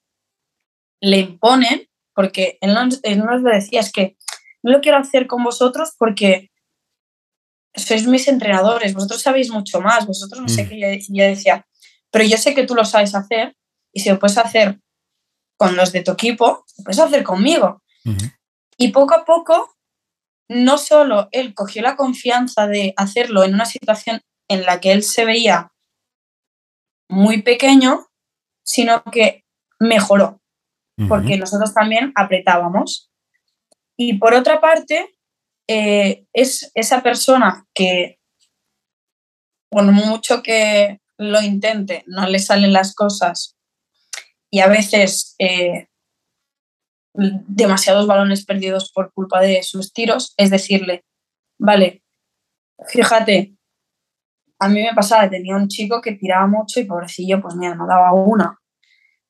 le 1.00 1.18
imponen, 1.18 1.88
porque 2.14 2.58
él 2.60 2.74
nos, 2.74 3.00
él 3.02 3.18
nos 3.18 3.42
decía, 3.42 3.80
es 3.80 3.90
que 3.90 4.16
no 4.62 4.72
lo 4.72 4.80
quiero 4.80 4.98
hacer 4.98 5.26
con 5.26 5.42
vosotros 5.42 5.94
porque 5.98 6.50
sois 7.74 8.06
mis 8.06 8.28
entrenadores, 8.28 8.94
vosotros 8.94 9.22
sabéis 9.22 9.50
mucho 9.50 9.80
más, 9.80 10.06
vosotros 10.06 10.40
no 10.40 10.48
sé 10.48 10.64
mm. 10.64 10.68
qué, 10.68 11.00
yo, 11.08 11.24
decía, 11.24 11.66
pero 12.10 12.24
yo 12.24 12.36
sé 12.36 12.54
que 12.54 12.66
tú 12.66 12.74
lo 12.74 12.84
sabes 12.84 13.14
hacer 13.14 13.56
y 13.92 14.00
si 14.00 14.10
lo 14.10 14.18
puedes 14.18 14.38
hacer 14.38 14.80
con 15.58 15.76
los 15.76 15.92
de 15.92 16.02
tu 16.02 16.12
equipo, 16.12 16.64
lo 16.78 16.84
puedes 16.84 17.00
hacer 17.00 17.22
conmigo. 17.24 17.82
Y 18.78 18.88
poco 18.92 19.14
a 19.14 19.24
poco, 19.24 19.74
no 20.48 20.78
solo 20.78 21.28
él 21.32 21.52
cogió 21.52 21.82
la 21.82 21.96
confianza 21.96 22.66
de 22.66 22.94
hacerlo 22.96 23.42
en 23.42 23.52
una 23.52 23.66
situación 23.66 24.22
en 24.48 24.62
la 24.62 24.80
que 24.80 24.92
él 24.92 25.02
se 25.02 25.26
veía 25.26 25.72
muy 27.10 27.42
pequeño, 27.42 28.06
sino 28.64 29.02
que 29.04 29.44
mejoró, 29.78 30.40
porque 31.08 31.36
nosotros 31.36 31.74
también 31.74 32.12
apretábamos. 32.14 33.10
Y 33.96 34.18
por 34.18 34.34
otra 34.34 34.60
parte, 34.60 35.14
eh, 35.68 36.24
es 36.32 36.70
esa 36.74 37.02
persona 37.02 37.66
que, 37.74 38.18
por 39.70 39.84
mucho 39.84 40.42
que 40.42 41.00
lo 41.18 41.42
intente, 41.42 42.04
no 42.06 42.28
le 42.28 42.38
salen 42.38 42.72
las 42.72 42.94
cosas 42.94 43.57
y 44.50 44.60
a 44.60 44.68
veces 44.68 45.34
eh, 45.38 45.88
demasiados 47.14 48.06
balones 48.06 48.44
perdidos 48.44 48.92
por 48.92 49.12
culpa 49.12 49.40
de 49.40 49.62
sus 49.62 49.92
tiros, 49.92 50.34
es 50.36 50.50
decirle, 50.50 51.04
vale, 51.58 52.02
fíjate, 52.86 53.58
a 54.60 54.68
mí 54.68 54.82
me 54.82 54.94
pasaba, 54.94 55.28
tenía 55.30 55.56
un 55.56 55.68
chico 55.68 56.00
que 56.00 56.12
tiraba 56.12 56.46
mucho 56.46 56.80
y 56.80 56.84
pobrecillo, 56.84 57.40
pues 57.40 57.54
mira, 57.54 57.74
no 57.74 57.86
daba 57.86 58.12
una. 58.12 58.58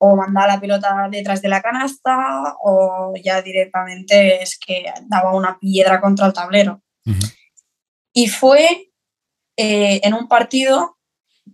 O 0.01 0.15
mandaba 0.15 0.47
la 0.47 0.59
pelota 0.59 1.07
detrás 1.11 1.41
de 1.41 1.49
la 1.49 1.61
canasta 1.61 2.55
o 2.63 3.13
ya 3.21 3.41
directamente 3.41 4.41
es 4.41 4.57
que 4.57 4.85
daba 5.07 5.35
una 5.35 5.59
piedra 5.59 5.99
contra 5.99 6.27
el 6.27 6.33
tablero. 6.33 6.81
Y 8.13 8.27
fue 8.27 8.91
eh, 9.57 9.99
en 10.03 10.13
un 10.13 10.27
partido, 10.27 10.97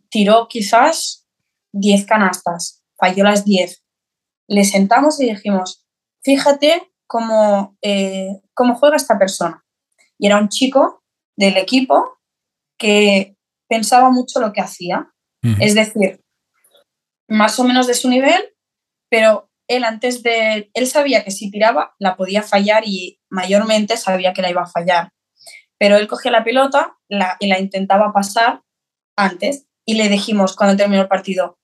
tiró 0.10 0.48
quizás 0.48 1.27
10 1.74 2.05
canastas, 2.05 2.84
falló 2.97 3.23
las 3.23 3.45
10. 3.45 3.83
Le 4.47 4.63
sentamos 4.63 5.19
y 5.19 5.29
dijimos, 5.29 5.85
fíjate 6.23 6.91
cómo, 7.07 7.77
eh, 7.81 8.41
cómo 8.53 8.75
juega 8.75 8.95
esta 8.95 9.17
persona. 9.17 9.63
Y 10.17 10.27
era 10.27 10.37
un 10.37 10.49
chico 10.49 11.03
del 11.37 11.57
equipo 11.57 12.19
que 12.79 13.35
pensaba 13.67 14.09
mucho 14.09 14.39
lo 14.39 14.53
que 14.53 14.61
hacía. 14.61 15.11
Es 15.59 15.75
decir, 15.75 16.23
más 17.27 17.59
o 17.59 17.63
menos 17.63 17.85
de 17.85 17.93
su 17.93 18.09
nivel, 18.09 18.55
pero 19.11 19.51
él 19.67 19.83
antes 19.83 20.23
de, 20.23 20.71
él 20.73 20.87
sabía 20.87 21.23
que 21.23 21.29
si 21.29 21.51
tiraba 21.51 21.95
la 21.99 22.15
podía 22.15 22.41
fallar 22.41 22.83
y 22.85 23.19
mayormente 23.29 23.95
sabía 23.97 24.33
que 24.33 24.41
la 24.41 24.49
iba 24.49 24.63
a 24.63 24.67
fallar. 24.67 25.09
Pero 25.77 25.97
él 25.97 26.07
cogía 26.07 26.31
la 26.31 26.43
pelota 26.43 26.97
la, 27.09 27.37
y 27.39 27.47
la 27.47 27.59
intentaba 27.59 28.11
pasar 28.11 28.63
antes 29.15 29.67
y 29.85 29.95
le 29.95 30.09
dijimos 30.09 30.55
cuando 30.55 30.77
terminó 30.77 31.03
el 31.03 31.07
partido, 31.07 31.59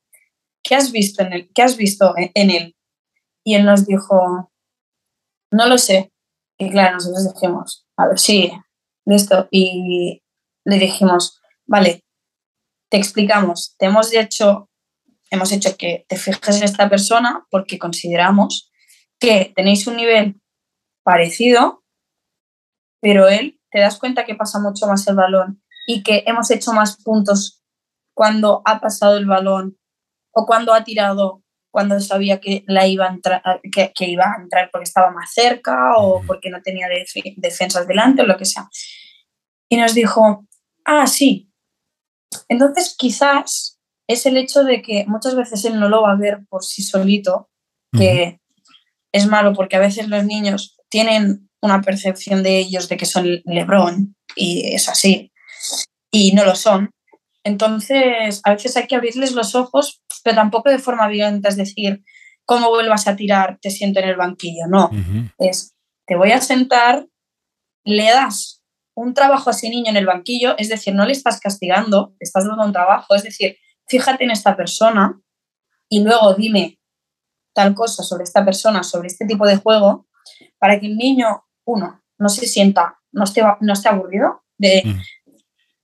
¿qué 0.64 0.76
has 0.76 0.92
visto 0.92 1.24
en 1.24 1.34
él? 1.34 1.52
¿Qué 1.54 1.62
has 1.62 1.78
visto 1.78 2.14
en, 2.18 2.50
él? 2.52 2.76
Y 3.44 3.56
él 3.56 3.66
nos 3.66 3.86
dijo, 3.86 4.52
no 5.52 5.68
lo 5.68 5.78
sé. 5.78 6.12
Y 6.58 6.70
claro, 6.70 6.96
nosotros 6.96 7.34
dijimos, 7.34 7.88
a 7.98 8.08
ver, 8.08 8.20
sí, 8.20 8.52
listo. 9.06 9.48
Y 9.52 10.22
le 10.66 10.78
dijimos, 10.78 11.42
vale, 11.66 12.04
te 12.90 12.98
explicamos, 12.98 13.76
te 13.78 13.88
hemos 13.88 14.14
hecho 14.14 14.70
hemos 15.32 15.52
hecho 15.52 15.76
que 15.78 16.06
te 16.08 16.18
fijes 16.18 16.58
en 16.58 16.64
esta 16.64 16.90
persona 16.90 17.48
porque 17.50 17.80
consideramos 17.80 18.70
que 19.18 19.54
tenéis 19.56 19.88
un 19.88 19.96
nivel 19.96 20.42
parecido, 21.04 21.84
pero 23.02 23.30
él 23.30 23.60
te 23.72 23.80
das 23.80 23.98
cuenta 23.98 24.26
que 24.26 24.36
pasa 24.36 24.60
mucho 24.60 24.86
más 24.88 25.08
el 25.08 25.16
balón 25.16 25.64
y 25.88 26.04
que 26.04 26.24
hemos 26.28 26.52
hecho 26.52 26.74
más 26.74 27.02
puntos 27.02 27.64
cuando 28.14 28.62
ha 28.66 28.82
pasado 28.82 29.18
el 29.18 29.26
balón 29.26 29.78
o 30.32 30.46
cuando 30.46 30.74
ha 30.74 30.84
tirado 30.84 31.44
cuando 31.72 32.00
sabía 32.02 32.40
que, 32.40 32.64
la 32.68 32.86
iba 32.86 33.06
a 33.06 33.14
entrar, 33.14 33.42
que, 33.72 34.06
iba 34.06 34.26
a 34.26 34.42
entrar 34.42 34.70
porque 34.72 34.84
estaba 34.84 35.10
más 35.12 35.34
cerca 35.34 35.96
o 35.98 36.22
porque 36.28 36.50
no 36.50 36.62
tenía 36.62 36.88
defensas 37.38 37.88
delante 37.88 38.22
o 38.22 38.26
lo 38.26 38.38
que 38.38 38.46
sea. 38.46 38.70
Y 39.70 39.78
nos 39.78 39.94
dijo, 39.94 40.46
ah, 40.86 41.08
sí. 41.08 41.50
Entonces 42.50 42.94
quizás 42.98 43.80
es 44.08 44.26
el 44.26 44.36
hecho 44.36 44.64
de 44.64 44.82
que 44.82 45.06
muchas 45.08 45.36
veces 45.36 45.64
él 45.64 45.80
no 45.80 45.88
lo 45.88 46.02
va 46.02 46.12
a 46.12 46.18
ver 46.18 46.40
por 46.50 46.64
sí 46.64 46.84
solito, 46.84 47.50
que 47.98 48.40
es 49.14 49.28
malo 49.28 49.54
porque 49.54 49.78
a 49.78 49.80
veces 49.82 50.10
los 50.10 50.26
niños 50.26 50.78
tienen 50.90 51.50
una 51.62 51.82
percepción 51.82 52.44
de 52.44 52.58
ellos 52.60 52.90
de 52.90 52.98
que 52.98 53.06
son 53.06 53.42
Lebrón 53.46 54.16
y 54.36 54.74
es 54.74 54.90
así, 54.90 55.32
y 56.12 56.34
no 56.34 56.44
lo 56.44 56.56
son. 56.56 56.92
Entonces, 57.44 58.42
a 58.44 58.52
veces 58.52 58.78
hay 58.78 58.88
que 58.88 58.96
abrirles 58.96 59.32
los 59.32 59.56
ojos, 59.56 60.02
pero 60.24 60.36
tampoco 60.36 60.70
de 60.70 60.80
forma 60.80 61.08
violenta, 61.08 61.50
es 61.50 61.58
decir, 61.58 62.04
¿cómo 62.46 62.70
vuelvas 62.70 63.08
a 63.08 63.16
tirar? 63.16 63.60
Te 63.62 63.70
siento 63.70 64.00
en 64.00 64.10
el 64.10 64.16
banquillo. 64.16 64.68
No, 64.68 64.90
es, 65.38 65.76
te 66.06 66.16
voy 66.16 66.32
a 66.32 66.42
sentar, 66.42 67.08
le 67.84 68.06
das 68.06 68.62
un 68.96 69.14
trabajo 69.14 69.50
a 69.50 69.54
ese 69.54 69.70
niño 69.70 69.90
en 69.90 69.98
el 69.98 70.06
banquillo, 70.06 70.56
es 70.58 70.70
decir, 70.70 70.94
no 70.94 71.06
le 71.06 71.14
estás 71.14 71.40
castigando, 71.40 72.14
le 72.20 72.24
estás 72.26 72.46
dando 72.46 72.66
un 72.66 72.74
trabajo, 72.74 73.16
es 73.16 73.24
decir, 73.24 73.58
fíjate 73.88 74.24
en 74.24 74.32
esta 74.32 74.56
persona 74.56 75.20
y 75.90 76.04
luego 76.04 76.34
dime 76.34 76.80
tal 77.54 77.74
cosa 77.74 78.04
sobre 78.04 78.24
esta 78.24 78.46
persona, 78.46 78.84
sobre 78.84 79.08
este 79.08 79.26
tipo 79.26 79.46
de 79.46 79.58
juego, 79.58 80.08
para 80.60 80.80
que 80.80 80.88
el 80.88 80.98
niño, 80.98 81.44
uno, 81.66 82.02
no 82.18 82.30
se 82.30 82.48
sienta, 82.48 83.00
no 83.12 83.24
esté, 83.24 83.44
no 83.60 83.74
esté 83.74 83.90
aburrido 83.90 84.44
de 84.58 84.96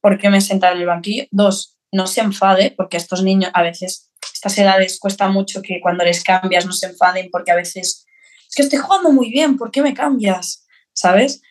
por 0.01 0.17
qué 0.17 0.29
me 0.29 0.39
sentar 0.39 0.73
en 0.73 0.81
el 0.81 0.87
banquillo, 0.87 1.25
dos, 1.31 1.77
no 1.91 2.07
se 2.07 2.21
enfade, 2.21 2.73
porque 2.75 2.97
estos 2.97 3.23
niños 3.23 3.51
a 3.53 3.63
veces, 3.63 4.06
estas 4.37 4.57
edades 4.59 4.99
cuesta 4.99 5.27
mucho 5.29 5.63
que 5.63 5.79
cuando 5.81 6.03
les 6.03 6.23
cambias 6.23 6.65
no 6.65 6.71
se 6.71 6.87
enfaden, 6.87 7.29
porque 7.31 7.51
a 7.51 7.55
veces 7.55 8.05
es 8.47 8.55
que 8.55 8.61
estoy 8.61 8.77
jugando 8.77 9.11
muy 9.11 9.31
bien, 9.31 9.57
¿por 9.57 9.71
qué 9.71 9.81
me 9.81 9.95
cambias? 9.95 10.65
¿Sabes? 10.93 11.41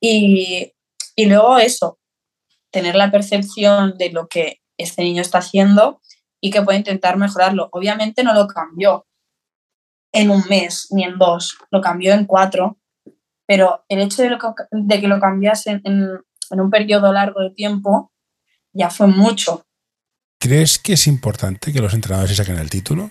Y, 0.00 0.72
y 1.16 1.26
luego 1.26 1.58
eso, 1.58 1.98
tener 2.70 2.94
la 2.94 3.10
percepción 3.10 3.98
de 3.98 4.10
lo 4.10 4.28
que 4.28 4.60
este 4.76 5.02
niño 5.02 5.20
está 5.20 5.38
haciendo 5.38 6.00
y 6.40 6.50
que 6.50 6.62
puede 6.62 6.78
intentar 6.78 7.16
mejorarlo. 7.16 7.68
Obviamente 7.72 8.22
no 8.22 8.34
lo 8.34 8.46
cambió 8.46 9.04
en 10.12 10.30
un 10.30 10.44
mes 10.48 10.86
ni 10.90 11.02
en 11.02 11.18
dos, 11.18 11.58
lo 11.72 11.80
cambió 11.80 12.14
en 12.14 12.24
cuatro, 12.24 12.78
pero 13.46 13.84
el 13.88 14.00
hecho 14.00 14.22
de, 14.22 14.38
de 14.70 15.00
que 15.00 15.08
lo 15.08 15.18
cambiase 15.18 15.80
en, 15.82 15.82
en, 16.50 16.60
un 16.60 16.70
periodo 16.70 17.12
largo 17.12 17.40
de 17.40 17.50
tiempo 17.50 18.12
ya 18.72 18.90
fue 18.90 19.08
mucho. 19.08 19.66
¿Crees 20.40 20.78
que 20.78 20.92
es 20.92 21.06
importante 21.06 21.72
que 21.72 21.80
los 21.80 21.94
entrenadores 21.94 22.30
se 22.30 22.42
saquen 22.42 22.58
el 22.58 22.70
título? 22.70 23.10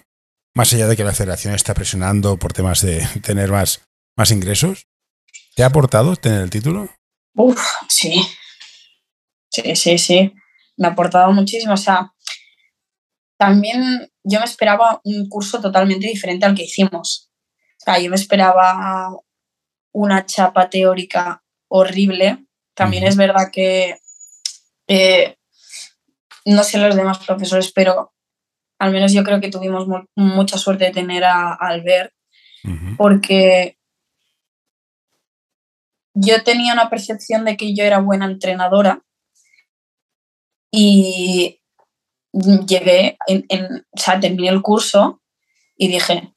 Más 0.55 0.71
allá 0.73 0.87
de 0.87 0.95
que 0.95 1.03
la 1.03 1.13
federación 1.13 1.53
está 1.53 1.73
presionando 1.73 2.37
por 2.37 2.53
temas 2.53 2.81
de 2.81 3.05
tener 3.23 3.51
más, 3.51 3.81
más 4.15 4.31
ingresos. 4.31 4.87
¿Te 5.55 5.63
ha 5.63 5.67
aportado 5.67 6.15
tener 6.15 6.41
el 6.41 6.49
título? 6.49 6.89
Uf, 7.35 7.61
sí. 7.89 8.21
Sí, 9.49 9.75
sí, 9.75 9.97
sí. 9.97 10.33
Me 10.77 10.87
ha 10.87 10.91
aportado 10.91 11.31
muchísimo. 11.33 11.73
O 11.73 11.77
sea, 11.77 12.13
también 13.37 14.09
yo 14.23 14.39
me 14.39 14.45
esperaba 14.45 15.01
un 15.03 15.27
curso 15.27 15.59
totalmente 15.61 16.07
diferente 16.07 16.45
al 16.45 16.55
que 16.55 16.63
hicimos. 16.63 17.29
O 17.79 17.83
sea, 17.83 17.99
yo 17.99 18.09
me 18.09 18.15
esperaba 18.15 19.09
una 19.93 20.25
chapa 20.25 20.69
teórica 20.69 21.43
horrible. 21.69 22.45
También 22.73 23.03
es 23.03 23.15
verdad 23.15 23.49
que 23.51 23.97
eh, 24.87 25.36
no 26.53 26.63
sé 26.63 26.77
los 26.77 26.95
demás 26.95 27.19
profesores, 27.25 27.71
pero 27.71 28.13
al 28.79 28.91
menos 28.91 29.11
yo 29.11 29.23
creo 29.23 29.41
que 29.41 29.49
tuvimos 29.49 29.87
mucha 30.15 30.57
suerte 30.57 30.85
de 30.85 30.91
tener 30.91 31.23
a, 31.23 31.53
Albert, 31.53 32.13
porque 32.97 33.77
yo 36.13 36.43
tenía 36.43 36.73
una 36.73 36.89
percepción 36.89 37.45
de 37.45 37.55
que 37.55 37.73
yo 37.73 37.83
era 37.83 37.99
buena 37.99 38.25
entrenadora 38.25 39.03
y 40.71 41.61
llegué, 42.33 43.17
en, 43.27 43.85
o 43.91 43.99
sea, 43.99 44.19
terminé 44.19 44.49
el 44.49 44.61
curso 44.61 45.21
y 45.75 45.87
dije, 45.87 46.33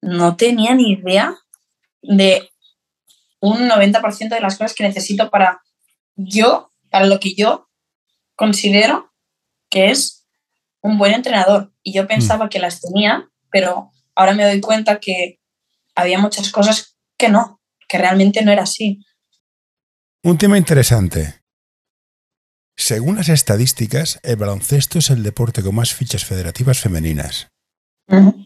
no 0.00 0.36
tenía 0.36 0.74
ni 0.74 0.92
idea 0.92 1.36
de 2.02 2.48
un 3.40 3.68
90% 3.68 4.28
de 4.28 4.40
las 4.40 4.56
cosas 4.56 4.74
que 4.74 4.84
necesito 4.84 5.30
para 5.30 5.62
yo, 6.16 6.72
para 6.90 7.06
lo 7.06 7.20
que 7.20 7.34
yo 7.34 7.65
considero 8.36 9.12
que 9.70 9.90
es 9.90 10.26
un 10.82 10.98
buen 10.98 11.12
entrenador. 11.12 11.72
Y 11.82 11.92
yo 11.92 12.06
pensaba 12.06 12.46
mm. 12.46 12.48
que 12.48 12.58
las 12.58 12.80
tenía, 12.80 13.28
pero 13.50 13.90
ahora 14.14 14.34
me 14.34 14.44
doy 14.44 14.60
cuenta 14.60 15.00
que 15.00 15.40
había 15.94 16.18
muchas 16.18 16.50
cosas 16.50 16.96
que 17.18 17.28
no, 17.28 17.60
que 17.88 17.98
realmente 17.98 18.42
no 18.42 18.52
era 18.52 18.62
así. 18.62 19.04
Un 20.22 20.38
tema 20.38 20.58
interesante. 20.58 21.42
Según 22.76 23.16
las 23.16 23.30
estadísticas, 23.30 24.20
el 24.22 24.36
baloncesto 24.36 24.98
es 24.98 25.10
el 25.10 25.22
deporte 25.22 25.62
con 25.62 25.74
más 25.74 25.94
fichas 25.94 26.24
federativas 26.24 26.78
femeninas. 26.78 27.48
Mm. 28.08 28.44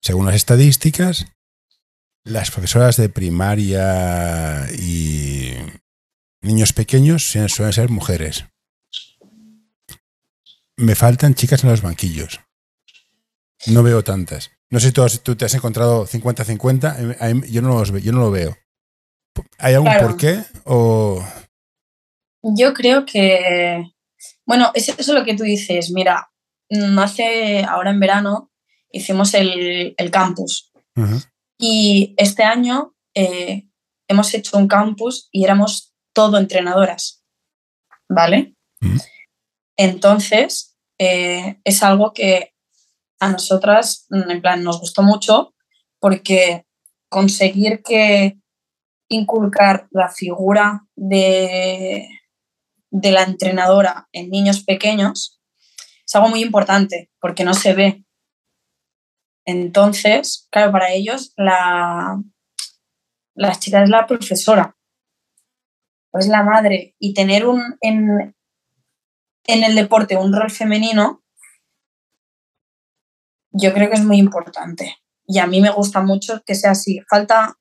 Según 0.00 0.26
las 0.26 0.34
estadísticas, 0.34 1.26
las 2.24 2.50
profesoras 2.50 2.96
de 2.96 3.08
primaria 3.08 4.66
y 4.72 5.54
niños 6.40 6.72
pequeños 6.72 7.24
suelen 7.24 7.72
ser 7.72 7.90
mujeres. 7.90 8.46
Me 10.80 10.94
faltan 10.94 11.34
chicas 11.34 11.62
en 11.62 11.70
los 11.70 11.82
banquillos. 11.82 12.40
No 13.66 13.82
veo 13.82 14.02
tantas. 14.02 14.50
No 14.70 14.80
sé 14.80 14.92
si 14.92 15.18
tú, 15.18 15.36
te 15.36 15.44
has 15.44 15.54
encontrado 15.54 16.06
50-50. 16.06 17.46
Yo, 17.50 17.60
no 17.60 17.84
yo 17.84 18.12
no 18.12 18.20
lo 18.20 18.30
veo. 18.30 18.56
¿Hay 19.58 19.74
algún 19.74 19.92
por 20.00 20.16
qué? 20.16 20.42
O... 20.64 21.22
Yo 22.42 22.72
creo 22.72 23.04
que, 23.04 23.92
bueno, 24.46 24.70
eso 24.74 24.94
es 24.96 25.08
lo 25.08 25.22
que 25.22 25.36
tú 25.36 25.42
dices. 25.42 25.90
Mira, 25.90 26.30
mm, 26.70 26.98
hace, 26.98 27.62
ahora 27.64 27.90
en 27.90 28.00
verano, 28.00 28.50
hicimos 28.90 29.34
el, 29.34 29.94
campus. 30.10 30.72
Y 31.58 32.14
este 32.16 32.42
año 32.42 32.94
eh, 33.14 33.68
hemos 34.08 34.32
hecho 34.32 34.56
un 34.56 34.66
campus 34.66 35.28
y 35.30 35.44
éramos 35.44 35.92
todo 36.14 36.38
entrenadoras. 36.38 37.22
¿Vale? 38.08 38.54
Entonces, 39.76 40.69
eh, 41.02 41.58
es 41.64 41.82
algo 41.82 42.12
que 42.12 42.52
a 43.20 43.30
nosotras, 43.30 44.06
mm, 44.10 44.30
en 44.30 44.42
plan, 44.42 44.62
nos 44.62 44.80
gustó 44.80 45.02
mucho 45.02 45.54
porque 45.98 46.66
conseguir 47.08 47.82
que 47.82 48.38
inculcar 49.08 49.88
la 49.92 50.10
figura 50.10 50.86
de, 50.94 52.06
de 52.90 53.12
la 53.12 53.22
entrenadora 53.22 54.08
en 54.12 54.28
niños 54.28 54.62
pequeños 54.62 55.40
es 56.04 56.14
algo 56.14 56.28
muy 56.28 56.42
importante 56.42 57.10
porque 57.18 57.44
no 57.44 57.54
se 57.54 57.72
ve. 57.72 58.04
Entonces, 59.46 60.48
claro, 60.50 60.70
para 60.70 60.92
ellos 60.92 61.32
la, 61.36 62.22
la 63.34 63.54
chica 63.58 63.82
es 63.82 63.88
la 63.88 64.06
profesora, 64.06 64.76
es 66.12 66.28
la 66.28 66.42
madre 66.42 66.94
y 66.98 67.14
tener 67.14 67.46
un, 67.46 67.78
en, 67.80 68.36
en 69.44 69.64
el 69.64 69.74
deporte 69.74 70.16
un 70.16 70.32
rol 70.32 70.50
femenino, 70.50 71.22
yo 73.52 73.72
creo 73.72 73.88
que 73.88 73.96
es 73.96 74.04
muy 74.04 74.18
importante. 74.18 74.96
Y 75.26 75.38
a 75.38 75.46
mí 75.46 75.60
me 75.60 75.70
gusta 75.70 76.00
mucho 76.00 76.42
que 76.44 76.54
sea 76.54 76.72
así. 76.72 77.00
Falta 77.08 77.56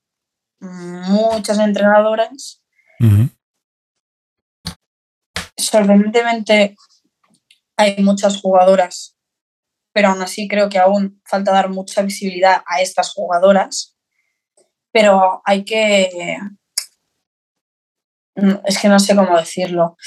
muchas 0.59 1.59
entrenadoras 1.59 2.61
sorprendentemente 5.69 6.75
hay 7.77 8.03
muchas 8.03 8.41
jugadoras, 8.41 9.15
pero 9.93 10.09
aún 10.09 10.21
así 10.21 10.47
creo 10.47 10.69
que 10.69 10.79
aún 10.79 11.21
falta 11.25 11.51
dar 11.51 11.69
mucha 11.69 12.01
visibilidad 12.01 12.61
a 12.65 12.81
estas 12.81 13.13
jugadoras. 13.13 13.95
Pero 14.91 15.41
hay 15.45 15.63
que... 15.63 16.09
Es 18.65 18.79
que 18.79 18.87
no 18.87 18.99
sé 18.99 19.15
cómo 19.15 19.37
decirlo. 19.37 19.97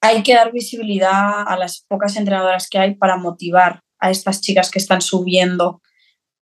Hay 0.00 0.22
que 0.22 0.34
dar 0.34 0.52
visibilidad 0.52 1.46
a 1.46 1.56
las 1.56 1.84
pocas 1.86 2.16
entrenadoras 2.16 2.68
que 2.68 2.78
hay 2.78 2.94
para 2.94 3.16
motivar 3.16 3.82
a 3.98 4.10
estas 4.10 4.40
chicas 4.40 4.70
que 4.70 4.78
están 4.78 5.02
subiendo. 5.02 5.82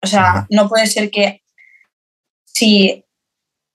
O 0.01 0.07
sea, 0.07 0.47
no 0.49 0.69
puede 0.69 0.87
ser 0.87 1.11
que 1.11 1.43
si 2.45 3.05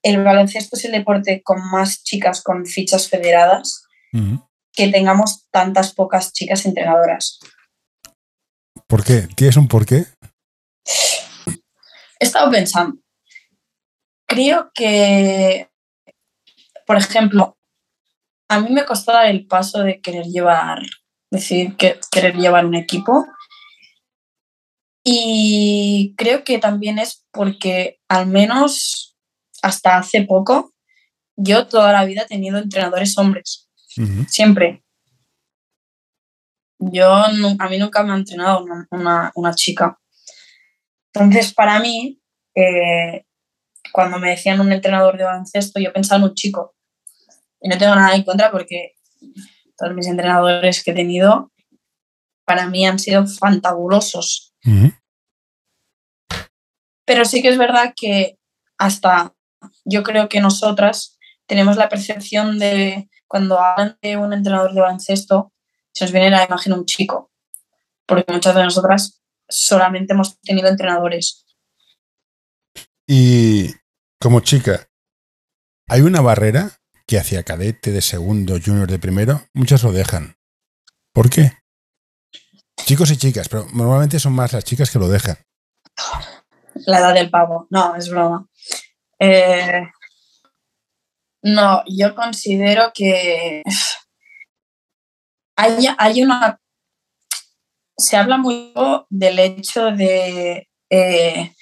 el 0.03 0.23
baloncesto 0.23 0.75
es 0.75 0.85
el 0.85 0.91
deporte 0.91 1.41
con 1.43 1.59
más 1.69 2.03
chicas 2.03 2.41
con 2.41 2.65
fichas 2.65 3.09
federadas, 3.09 3.83
que 4.73 4.87
tengamos 4.89 5.47
tantas 5.51 5.93
pocas 5.93 6.33
chicas 6.33 6.65
entrenadoras. 6.65 7.39
¿Por 8.87 9.03
qué? 9.03 9.27
¿Tienes 9.35 9.57
un 9.57 9.67
por 9.67 9.85
qué? 9.85 10.05
He 12.19 12.25
estado 12.25 12.49
pensando. 12.51 12.99
Creo 14.27 14.71
que, 14.73 15.69
por 16.85 16.97
ejemplo, 16.97 17.56
a 18.49 18.59
mí 18.59 18.69
me 18.71 18.85
costó 18.85 19.19
el 19.21 19.45
paso 19.45 19.83
de 19.83 20.01
querer 20.01 20.25
llevar, 20.25 20.81
decir 21.31 21.75
que 21.75 21.99
querer 22.11 22.35
llevar 22.35 22.65
un 22.65 22.75
equipo. 22.75 23.25
Y 25.03 26.13
creo 26.17 26.43
que 26.43 26.59
también 26.59 26.99
es 26.99 27.25
porque 27.31 27.99
al 28.09 28.27
menos 28.27 29.17
hasta 29.61 29.97
hace 29.97 30.23
poco 30.23 30.73
yo 31.37 31.67
toda 31.67 31.93
la 31.93 32.03
vida 32.03 32.23
he 32.23 32.27
tenido 32.27 32.57
entrenadores 32.57 33.17
hombres. 33.17 33.69
Siempre. 34.27 34.83
Yo, 36.79 37.11
a 37.13 37.69
mí 37.69 37.77
nunca 37.79 38.03
me 38.03 38.13
ha 38.13 38.15
entrenado 38.15 38.65
una, 38.91 39.53
chica. 39.55 39.99
Entonces, 41.13 41.53
para 41.53 41.79
mí, 41.79 42.21
eh, 42.55 43.25
cuando 43.91 44.19
me 44.19 44.31
decían 44.31 44.59
un 44.59 44.71
entrenador 44.71 45.17
de 45.17 45.23
baloncesto, 45.23 45.79
yo 45.79 45.93
pensaba 45.93 46.19
en 46.19 46.29
un 46.29 46.35
chico. 46.35 46.75
Y 47.61 47.69
no 47.69 47.77
tengo 47.77 47.95
nada 47.95 48.15
en 48.15 48.23
contra 48.23 48.51
porque 48.51 48.95
todos 49.77 49.93
mis 49.93 50.07
entrenadores 50.07 50.83
que 50.83 50.91
he 50.91 50.95
tenido, 50.95 51.51
para 52.45 52.67
mí 52.67 52.85
han 52.85 52.99
sido 52.99 53.25
fantabulosos. 53.27 54.55
Pero 57.05 57.25
sí 57.25 57.41
que 57.41 57.49
es 57.49 57.57
verdad 57.57 57.93
que 57.95 58.37
hasta 58.77 59.33
yo 59.85 60.03
creo 60.03 60.29
que 60.29 60.41
nosotras 60.41 61.17
tenemos 61.45 61.77
la 61.77 61.89
percepción 61.89 62.59
de 62.59 63.09
cuando 63.27 63.59
hablan 63.59 63.97
de 64.01 64.17
un 64.17 64.33
entrenador 64.33 64.73
de 64.73 64.81
baloncesto, 64.81 65.53
se 65.93 66.05
nos 66.05 66.11
viene 66.11 66.29
la 66.29 66.45
imagen 66.45 66.73
un 66.73 66.85
chico, 66.85 67.31
porque 68.05 68.31
muchas 68.31 68.55
de 68.55 68.63
nosotras 68.63 69.21
solamente 69.49 70.13
hemos 70.13 70.39
tenido 70.41 70.67
entrenadores. 70.67 71.45
Y 73.07 73.73
como 74.19 74.41
chica, 74.41 74.89
¿hay 75.87 76.01
una 76.01 76.21
barrera 76.21 76.79
que 77.07 77.17
hacia 77.17 77.43
cadete 77.43 77.91
de 77.91 78.01
segundo, 78.01 78.57
junior 78.63 78.89
de 78.89 78.99
primero, 78.99 79.41
muchas 79.53 79.81
lo 79.83 79.91
dejan? 79.93 80.35
¿Por 81.13 81.29
qué? 81.29 81.53
Chicos 82.85 83.09
y 83.11 83.17
chicas, 83.17 83.49
pero 83.49 83.65
normalmente 83.73 84.19
son 84.19 84.33
más 84.33 84.53
las 84.53 84.65
chicas 84.65 84.91
que 84.91 84.99
lo 84.99 85.07
dejan. 85.07 85.37
La 86.85 86.99
edad 86.99 87.13
del 87.13 87.29
pavo, 87.29 87.65
no, 87.69 87.95
es 87.95 88.09
broma. 88.09 88.47
Eh, 89.19 89.89
no, 91.43 91.83
yo 91.87 92.13
considero 92.13 92.91
que 92.93 93.63
hay, 95.55 96.23
una... 96.23 96.59
Se 97.97 98.15
habla 98.15 98.37
mucho 98.37 99.07
del 99.09 99.39
hecho 99.39 99.91
de, 99.91 100.69
eh, 100.89 101.53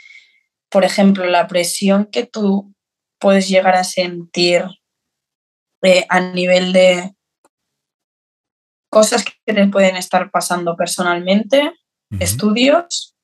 por 0.70 0.84
ejemplo, 0.84 1.26
la 1.26 1.48
presión 1.48 2.06
que 2.12 2.26
tú 2.26 2.74
puedes 3.20 3.48
llegar 3.48 3.76
a 3.76 3.86
sentir 3.86 4.66
eh, 5.86 6.06
a 6.10 6.20
nivel 6.20 6.74
de 6.74 7.16
cosas 8.90 9.26
que 9.26 9.54
te 9.54 9.68
pueden 9.68 9.98
estar 9.98 10.32
pasando 10.32 10.76
personalmente, 10.76 11.74
estudios, 12.20 13.16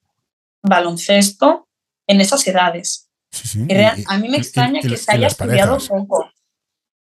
baloncesto, 0.62 1.69
en 2.08 2.19
esas 2.21 2.45
edades. 2.45 3.10
a 4.08 4.17
mí 4.17 4.30
me 4.30 4.38
extraña 4.38 4.82
que 4.82 4.97
se 4.97 5.12
haya 5.12 5.28
estudiado 5.28 5.78
poco. 5.88 6.30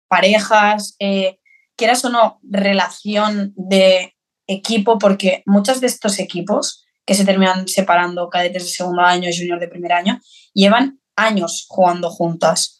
Parejas, 0.09 0.95
eh, 0.99 1.39
quieras 1.77 2.03
o 2.05 2.09
no, 2.09 2.39
relación 2.43 3.53
de 3.55 4.15
equipo, 4.47 4.97
porque 4.97 5.43
muchos 5.45 5.79
de 5.79 5.87
estos 5.87 6.19
equipos 6.19 6.85
que 7.05 7.15
se 7.15 7.25
terminan 7.25 7.67
separando 7.67 8.29
cadetes 8.29 8.63
de 8.63 8.69
segundo 8.69 9.01
año 9.01 9.29
y 9.29 9.37
junior 9.37 9.59
de 9.59 9.69
primer 9.69 9.93
año, 9.93 10.19
llevan 10.53 10.99
años 11.15 11.65
jugando 11.69 12.09
juntas. 12.09 12.79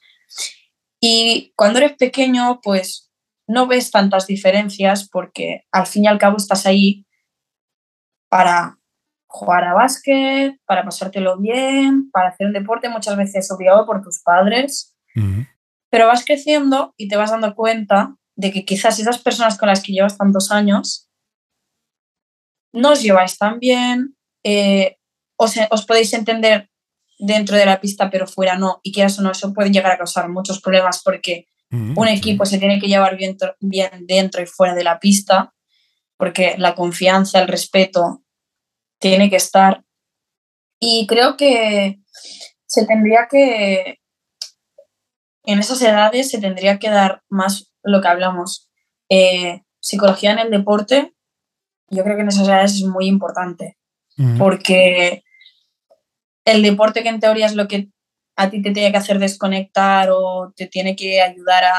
Y 1.00 1.54
cuando 1.56 1.80
eres 1.80 1.94
pequeño, 1.94 2.60
pues 2.62 3.12
no 3.48 3.68
ves 3.68 3.92
tantas 3.92 4.28
diferencias 4.28 5.08
porque 5.10 5.66
al 5.72 5.86
fin 5.86 6.06
y 6.06 6.08
al 6.08 6.18
cabo 6.18 6.38
estás 6.38 6.66
ahí 6.66 7.06
para 8.30 8.78
jugar 9.28 9.64
a 9.66 9.74
básquet, 9.74 10.60
para 10.66 10.84
pasártelo 10.84 11.38
bien, 11.38 12.10
para 12.12 12.30
hacer 12.30 12.48
un 12.48 12.54
deporte, 12.54 12.90
muchas 12.90 13.16
veces 13.16 13.50
obligado 13.52 13.86
por 13.86 14.02
tus 14.02 14.22
padres. 14.22 14.96
Pero 15.90 16.08
vas 16.08 16.24
creciendo 16.24 16.94
y 16.96 17.08
te 17.08 17.18
vas 17.18 17.32
dando 17.32 17.56
cuenta 17.56 18.16
de 18.36 18.52
que 18.52 18.66
quizás 18.66 19.00
esas 19.00 19.18
personas 19.18 19.58
con 19.58 19.68
las 19.68 19.82
que 19.82 19.92
llevas 19.92 20.18
tantos 20.18 20.52
años 20.52 21.10
no 22.72 22.92
os 22.92 23.02
lleváis 23.02 23.38
tan 23.38 23.60
bien, 23.60 24.16
eh, 24.44 24.98
os, 25.38 25.56
os, 25.72 25.86
podéis 25.86 26.14
entender 26.14 26.70
dentro 27.18 27.58
de 27.58 27.66
la 27.66 27.82
pista, 27.82 28.10
pero 28.10 28.28
fuera 28.28 28.58
no, 28.58 28.80
y 28.84 28.92
quieras 28.92 29.18
o 29.20 29.22
no, 29.22 29.32
eso 29.32 29.54
puede 29.54 29.72
llegar 29.72 29.92
a 29.92 29.98
causar 29.98 30.30
muchos 30.30 30.62
problemas 30.62 31.02
porque 31.04 31.48
un 31.70 32.08
equipo 32.08 32.46
se 32.46 32.60
tiene 32.60 32.80
que 32.80 32.88
llevar 32.88 33.18
bien, 33.18 33.36
bien 33.60 34.08
dentro 34.08 34.42
y 34.42 34.46
fuera 34.46 34.74
de 34.74 34.86
la 34.86 35.00
pista, 35.00 35.54
porque 36.16 36.56
la 36.58 36.76
confianza, 36.76 37.42
el 37.42 37.50
respeto 37.50 38.24
tiene 39.00 39.30
que 39.30 39.36
estar. 39.36 39.84
Y 40.80 41.08
creo 41.08 41.36
que 41.36 42.00
se 42.66 42.86
tendría 42.86 43.28
que, 43.30 44.00
en 45.44 45.60
esas 45.60 45.82
edades 45.82 46.30
se 46.30 46.40
tendría 46.40 46.80
que 46.80 46.90
dar 46.90 47.22
más 47.28 47.74
lo 47.84 48.02
que 48.02 48.08
hablamos. 48.08 48.70
Eh, 49.10 49.64
psicología 49.80 50.32
en 50.32 50.40
el 50.40 50.52
deporte, 50.52 51.16
yo 51.90 52.04
creo 52.04 52.16
que 52.16 52.22
en 52.22 52.30
esas 52.30 52.48
edades 52.48 52.76
es 52.76 52.84
muy 52.84 53.08
importante, 53.08 53.78
porque 54.38 55.24
el 56.48 56.62
deporte 56.62 57.04
que 57.04 57.10
en 57.10 57.20
teoría 57.20 57.46
es 57.46 57.56
lo 57.56 57.68
que 57.68 57.90
a 58.38 58.50
ti 58.50 58.62
te 58.62 58.72
tiene 58.72 58.92
que 58.92 58.98
hacer 58.98 59.20
desconectar 59.20 60.10
o 60.12 60.54
te 60.56 60.68
tiene 60.68 60.96
que 60.96 61.22
ayudar 61.22 61.66
a, 61.66 61.76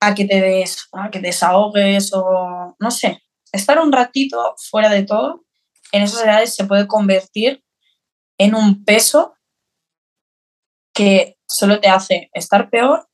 a 0.00 0.14
que 0.14 0.24
te 0.24 0.40
des, 0.40 0.88
a 0.92 1.08
que 1.10 1.20
desahogues 1.20 2.12
o 2.14 2.74
no 2.78 2.90
sé, 2.90 3.22
estar 3.52 3.78
un 3.78 3.92
ratito 3.92 4.56
fuera 4.58 4.88
de 4.88 5.04
todo, 5.04 5.44
en 5.92 6.02
esas 6.02 6.24
edades 6.24 6.54
se 6.54 6.64
puede 6.64 6.88
convertir 6.88 7.62
en 8.38 8.56
un 8.56 8.84
peso 8.84 9.34
que 10.92 11.36
solo 11.46 11.80
te 11.80 11.88
hace 11.88 12.28
estar 12.32 12.70
peor 12.70 13.08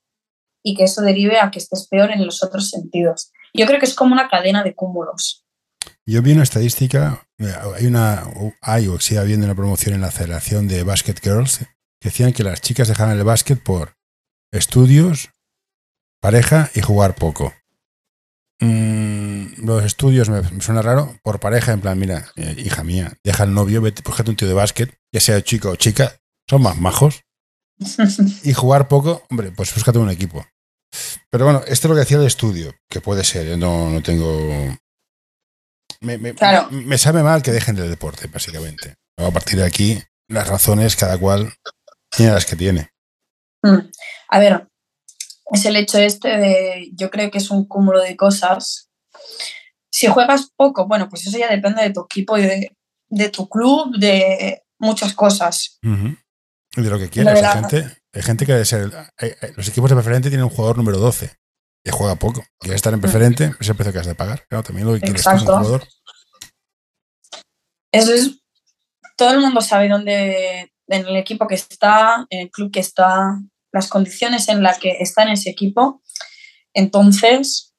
y 0.63 0.75
que 0.75 0.85
eso 0.85 1.03
derive 1.03 1.39
a 1.39 1.51
que 1.51 1.59
estés 1.59 1.87
peor 1.87 2.13
en 2.13 2.25
los 2.25 2.43
otros 2.43 2.71
sentidos. 2.71 3.31
Yo 3.53 3.67
creo 3.67 3.79
que 3.79 3.87
es 3.87 3.95
como 3.95 4.15
una 4.15 4.29
cadena 4.29 4.63
de 4.63 4.75
cúmulos. 4.75 5.45
Yo 6.09 6.23
vi 6.23 6.33
una 6.33 6.43
estadística, 6.43 7.29
hay 7.77 7.85
una, 7.85 8.25
hay 8.63 8.89
o 8.89 8.99
sigue 8.99 9.21
habiendo 9.21 9.45
una 9.45 9.55
promoción 9.55 9.95
en 9.95 10.01
la 10.01 10.11
Federación 10.11 10.67
de 10.67 10.83
Basket 10.83 11.17
Girls 11.23 11.59
que 12.01 12.09
decían 12.09 12.33
que 12.33 12.43
las 12.43 12.63
chicas 12.63 12.89
dejaban 12.89 13.19
el 13.19 13.25
básquet 13.25 13.63
por 13.63 13.95
estudios, 14.51 15.29
pareja 16.23 16.71
y 16.75 16.81
jugar 16.81 17.15
poco. 17.15 17.53
Mm, 18.59 19.67
los 19.67 19.85
estudios 19.85 20.31
me, 20.31 20.43
suena 20.63 20.81
raro, 20.81 21.15
por 21.23 21.41
pareja, 21.41 21.73
en 21.73 21.83
plan, 21.83 21.99
mira, 21.99 22.33
eh, 22.37 22.55
hija 22.57 22.85
mía, 22.85 23.13
deja 23.23 23.45
el 23.45 23.53
novio, 23.53 23.83
vete, 23.83 24.03
un 24.27 24.37
tío 24.37 24.49
de 24.49 24.55
básquet, 24.55 24.99
ya 25.13 25.21
sea 25.21 25.43
chico 25.43 25.69
o 25.69 25.77
chica, 25.77 26.17
son 26.49 26.63
más 26.63 26.79
majos. 26.79 27.21
y 28.45 28.55
jugar 28.55 28.89
poco, 28.89 29.25
hombre, 29.29 29.53
pues 29.53 29.75
búscate 29.75 29.99
un 29.99 30.09
equipo. 30.09 30.47
Pero 31.29 31.45
bueno, 31.45 31.61
esto 31.67 31.87
es 31.87 31.91
lo 31.91 31.95
que 31.97 32.01
decía 32.01 32.17
el 32.17 32.27
estudio, 32.27 32.75
que 32.89 33.03
puede 33.03 33.25
ser, 33.25 33.47
yo 33.47 33.59
no, 33.59 33.91
no 33.91 34.03
tengo... 34.03 34.75
Me, 36.01 36.99
sabe 36.99 37.23
mal 37.23 37.43
que 37.43 37.51
dejen 37.51 37.77
el 37.79 37.91
deporte, 37.91 38.29
básicamente. 38.29 38.95
A 39.17 39.31
partir 39.31 39.59
de 39.59 39.65
aquí, 39.65 40.01
las 40.29 40.47
razones, 40.47 40.97
cada 40.97 41.19
cual 41.19 41.53
tiene 42.11 42.33
las 42.33 42.47
que 42.47 42.57
tiene. 42.57 42.91
Mm. 43.63 43.91
A 44.29 44.39
ver, 44.39 44.69
es 45.53 45.65
el 45.65 45.77
hecho 45.77 45.99
este 45.99 46.29
de, 46.29 46.91
yo 46.95 47.11
creo 47.11 47.31
que 47.31 47.39
es 47.39 47.51
un 47.51 47.67
cúmulo 47.67 48.01
de 48.01 48.17
cosas. 48.17 48.89
Si 49.91 50.07
juegas 50.07 50.51
poco, 50.55 50.87
bueno, 50.87 51.09
pues 51.09 51.27
eso 51.27 51.39
ya 51.39 51.49
depende 51.49 51.83
de 51.83 51.91
tu 51.91 52.05
equipo 52.05 52.39
y 52.39 52.43
de, 53.09 53.29
tu 53.31 53.49
club, 53.49 53.97
de 53.99 54.63
muchas 54.79 55.15
cosas 55.15 55.79
de 55.83 56.91
lo 56.91 56.99
que 56.99 57.09
quieras. 57.09 57.43
Hay, 57.43 57.63
gente, 57.63 57.99
hay 58.13 58.23
gente 58.23 58.47
que 58.47 58.53
debe 58.53 58.65
ser. 58.65 58.93
los 59.57 59.69
equipos 59.69 59.91
de 59.91 59.97
preferente 59.97 60.29
tienen 60.29 60.45
un 60.45 60.51
jugador 60.51 60.77
número 60.77 60.99
12 60.99 61.37
y 61.89 61.91
juega 61.91 62.17
poco. 62.17 62.45
Quiere 62.59 62.77
estar 62.77 62.93
en 62.93 63.01
preferente, 63.01 63.55
es 63.59 63.69
el 63.69 63.75
precio 63.75 63.93
que 63.93 63.99
has 63.99 64.07
de 64.07 64.15
pagar. 64.15 64.47
Claro, 64.49 64.63
también 64.63 64.87
lo 64.87 64.95
que 64.95 65.01
quieres 65.01 65.27
es 65.27 65.27
un 65.27 65.39
jugador. 65.39 65.89
Eso 67.93 68.13
es. 68.13 68.43
Todo 69.17 69.31
el 69.31 69.41
mundo 69.41 69.61
sabe 69.61 69.89
dónde, 69.89 70.73
en 70.87 71.07
el 71.07 71.17
equipo 71.17 71.47
que 71.49 71.55
está, 71.55 72.27
en 72.31 72.41
el 72.41 72.51
club 72.51 72.71
que 72.71 72.81
está, 72.81 73.41
las 73.73 73.89
condiciones 73.89 74.49
en 74.49 74.63
las 74.63 74.79
que 74.79 74.99
está 75.01 75.23
en 75.23 75.31
ese 75.31 75.51
equipo. 75.51 76.03
Entonces, 76.75 77.75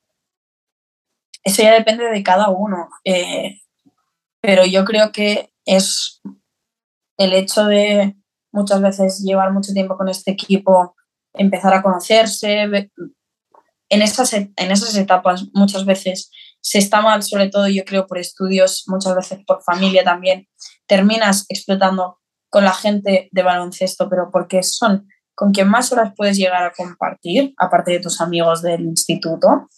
eso 1.43 1.62
ya 1.62 1.74
depende 1.74 2.06
de 2.06 2.24
cada 2.24 2.50
uno. 2.50 2.89
Eh, 3.06 3.62
pero 4.41 4.65
yo 4.65 4.84
creo 4.86 5.12
que 5.12 5.54
es 5.65 6.22
el 7.17 7.34
hecho 7.34 7.65
de 7.65 8.15
muchas 8.52 8.82
veces 8.82 9.19
llevar 9.19 9.54
mucho 9.54 9.72
tiempo 9.72 9.95
con 9.95 10.10
este 10.10 10.32
equipo, 10.32 10.95
empezar 11.34 11.74
a 11.74 11.84
conocerse. 11.84 12.89
En 13.89 14.02
esas, 14.02 14.34
en 14.34 14.54
esas 14.56 14.95
etapas 14.95 15.45
muchas 15.54 15.86
veces 15.86 16.32
se 16.62 16.78
está 16.78 17.02
mal, 17.02 17.23
sobre 17.23 17.49
todo 17.49 17.67
yo 17.67 17.84
creo 17.86 18.06
por 18.06 18.17
estudios, 18.17 18.84
muchas 18.88 19.15
veces 19.15 19.39
por 19.45 19.63
familia 19.63 20.04
también. 20.04 20.47
Terminas 20.88 21.45
explotando 21.49 22.19
con 22.49 22.65
la 22.65 22.73
gente 22.73 23.30
de 23.32 23.43
baloncesto, 23.43 24.10
pero 24.10 24.30
porque 24.32 24.63
son 24.63 25.08
con 25.36 25.54
quien 25.54 25.69
más 25.69 25.91
horas 25.93 26.12
puedes 26.17 26.38
llegar 26.38 26.63
a 26.63 26.73
compartir, 26.73 27.54
aparte 27.58 27.91
de 27.91 28.02
tus 28.02 28.19
amigos 28.19 28.62
del 28.62 28.82
instituto. 28.82 29.69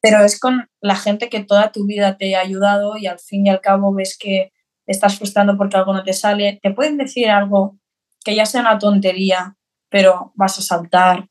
Pero 0.00 0.24
es 0.24 0.40
con 0.40 0.68
la 0.80 0.96
gente 0.96 1.28
que 1.28 1.44
toda 1.44 1.70
tu 1.70 1.86
vida 1.86 2.16
te 2.16 2.34
ha 2.34 2.40
ayudado 2.40 2.96
y 2.96 3.06
al 3.06 3.20
fin 3.20 3.46
y 3.46 3.50
al 3.50 3.60
cabo 3.60 3.94
ves 3.94 4.16
que 4.18 4.50
estás 4.86 5.16
frustrando 5.16 5.56
porque 5.56 5.76
algo 5.76 5.92
no 5.92 6.02
te 6.02 6.12
sale, 6.12 6.58
te 6.60 6.72
pueden 6.72 6.98
decir 6.98 7.30
algo 7.30 7.78
que 8.24 8.34
ya 8.34 8.46
sea 8.46 8.62
una 8.62 8.78
tontería, 8.78 9.56
pero 9.90 10.32
vas 10.34 10.58
a 10.58 10.62
saltar. 10.62 11.28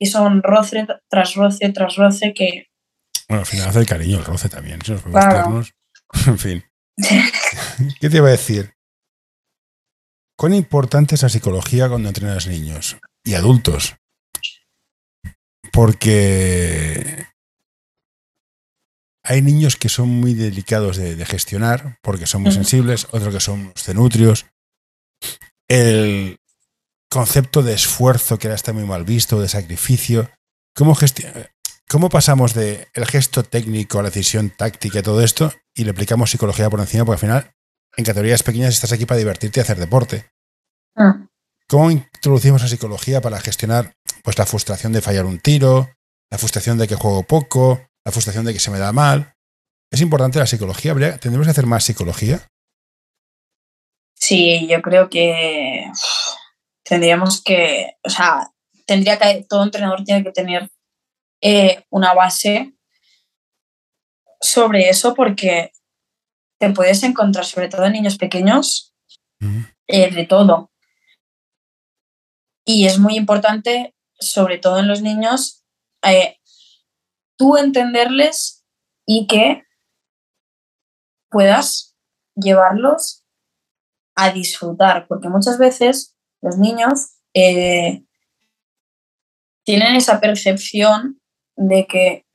Y 0.00 0.06
son 0.06 0.42
roce 0.42 0.86
tras 1.08 1.34
roce 1.34 1.68
tras 1.68 1.96
roce 1.96 2.32
que... 2.34 2.68
Bueno, 3.28 3.42
al 3.42 3.46
final 3.46 3.68
hace 3.68 3.80
el 3.80 3.86
cariño 3.86 4.18
el 4.18 4.24
roce 4.24 4.48
también, 4.48 4.80
si 4.82 4.92
En 6.26 6.38
fin. 6.38 6.64
¿Qué 8.00 8.10
te 8.10 8.16
iba 8.16 8.28
a 8.28 8.32
decir? 8.32 8.74
¿Cuán 10.36 10.54
importante 10.54 11.14
es 11.14 11.22
la 11.22 11.28
psicología 11.28 11.88
cuando 11.88 12.08
entrenas 12.08 12.46
niños 12.46 12.96
y 13.24 13.34
adultos? 13.34 13.96
Porque 15.70 17.26
hay 19.22 19.42
niños 19.42 19.76
que 19.76 19.90
son 19.90 20.08
muy 20.08 20.32
delicados 20.32 20.96
de, 20.96 21.24
gestionar 21.26 21.98
porque 22.02 22.26
son 22.26 22.42
muy 22.42 22.52
sensibles, 22.52 23.06
otros 23.12 23.34
que 23.34 23.40
son 23.40 23.72
cenutrios. 23.76 24.46
El 25.68 26.39
concepto 27.10 27.62
de 27.62 27.74
esfuerzo 27.74 28.38
que 28.38 28.46
ahora 28.46 28.56
está 28.56 28.72
muy 28.72 28.84
mal 28.84 29.04
visto, 29.04 29.40
de 29.40 29.48
sacrificio. 29.48 30.30
¿Cómo, 30.74 30.96
¿Cómo 31.88 32.08
pasamos 32.08 32.54
del 32.54 32.86
el 32.94 33.06
gesto 33.06 33.42
técnico 33.42 33.98
a 33.98 34.02
la 34.02 34.10
decisión 34.10 34.50
táctica 34.50 35.00
y 35.00 35.02
todo 35.02 35.22
esto 35.22 35.52
y 35.74 35.84
le 35.84 35.90
aplicamos 35.90 36.30
psicología 36.30 36.70
por 36.70 36.80
encima? 36.80 37.04
Porque 37.04 37.16
al 37.16 37.20
final, 37.20 37.52
en 37.96 38.04
categorías 38.04 38.42
pequeñas 38.42 38.74
estás 38.74 38.92
aquí 38.92 39.06
para 39.06 39.18
divertirte 39.18 39.60
y 39.60 39.62
hacer 39.62 39.78
deporte. 39.78 40.30
Ah. 40.96 41.26
¿Cómo 41.68 41.90
introducimos 41.90 42.62
la 42.62 42.68
psicología 42.68 43.20
para 43.20 43.40
gestionar 43.40 43.92
pues, 44.22 44.38
la 44.38 44.46
frustración 44.46 44.92
de 44.92 45.00
fallar 45.00 45.24
un 45.24 45.40
tiro, 45.40 45.90
la 46.30 46.38
frustración 46.38 46.78
de 46.78 46.86
que 46.86 46.94
juego 46.94 47.24
poco, 47.24 47.86
la 48.04 48.12
frustración 48.12 48.44
de 48.44 48.52
que 48.52 48.60
se 48.60 48.70
me 48.70 48.78
da 48.78 48.92
mal. 48.92 49.34
¿Es 49.90 50.00
importante 50.00 50.38
la 50.38 50.46
psicología? 50.46 50.94
¿Tendremos 51.18 51.46
que 51.46 51.50
hacer 51.50 51.66
más 51.66 51.84
psicología? 51.84 52.46
Sí, 54.14 54.68
yo 54.68 54.80
creo 54.82 55.10
que 55.10 55.86
tendríamos 56.90 57.40
que, 57.40 57.92
o 58.02 58.10
sea, 58.10 58.50
tendría 58.84 59.16
que, 59.16 59.46
todo 59.48 59.62
entrenador 59.62 60.02
tiene 60.02 60.24
que 60.24 60.32
tener 60.32 60.68
eh, 61.40 61.84
una 61.88 62.14
base 62.14 62.74
sobre 64.40 64.88
eso 64.88 65.14
porque 65.14 65.70
te 66.58 66.70
puedes 66.70 67.04
encontrar, 67.04 67.44
sobre 67.44 67.68
todo 67.68 67.84
en 67.84 67.92
niños 67.92 68.18
pequeños, 68.18 68.92
eh, 69.86 70.10
de 70.10 70.26
todo. 70.26 70.72
Y 72.64 72.86
es 72.86 72.98
muy 72.98 73.14
importante, 73.14 73.94
sobre 74.18 74.58
todo 74.58 74.80
en 74.80 74.88
los 74.88 75.00
niños, 75.00 75.64
eh, 76.02 76.38
tú 77.38 77.56
entenderles 77.56 78.66
y 79.06 79.28
que 79.28 79.62
puedas 81.30 81.96
llevarlos 82.34 83.24
a 84.16 84.32
disfrutar, 84.32 85.06
porque 85.06 85.28
muchas 85.28 85.56
veces 85.56 86.16
los 86.42 86.58
niños 86.58 87.18
eh, 87.34 88.04
tienen 89.64 89.94
esa 89.94 90.20
percepción 90.20 91.20
de 91.56 91.86
que 91.86 92.26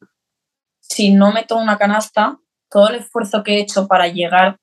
si 0.80 1.12
no 1.12 1.32
meto 1.32 1.58
una 1.58 1.78
canasta, 1.78 2.40
todo 2.70 2.90
el 2.90 2.96
esfuerzo 2.96 3.44
que 3.44 3.56
he 3.56 3.62
hecho 3.62 3.88
para 3.88 4.08
llegar 4.08 4.60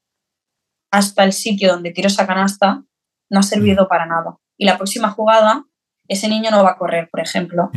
hasta 0.91 1.25
el 1.25 1.33
sitio 1.33 1.73
donde 1.73 1.91
tiro 1.91 2.09
esa 2.09 2.27
canasta 2.27 2.85
no 3.31 3.41
ha 3.41 3.43
servido 3.43 3.89
para 3.89 4.07
nada. 4.07 4.37
Y 4.57 4.67
la 4.67 4.77
próxima 4.77 5.11
jugada, 5.11 5.65
ese 6.07 6.29
niño 6.29 6.51
no 6.51 6.63
va 6.63 6.73
a 6.73 6.79
correr, 6.79 7.09
por 7.11 7.21
ejemplo. 7.21 7.71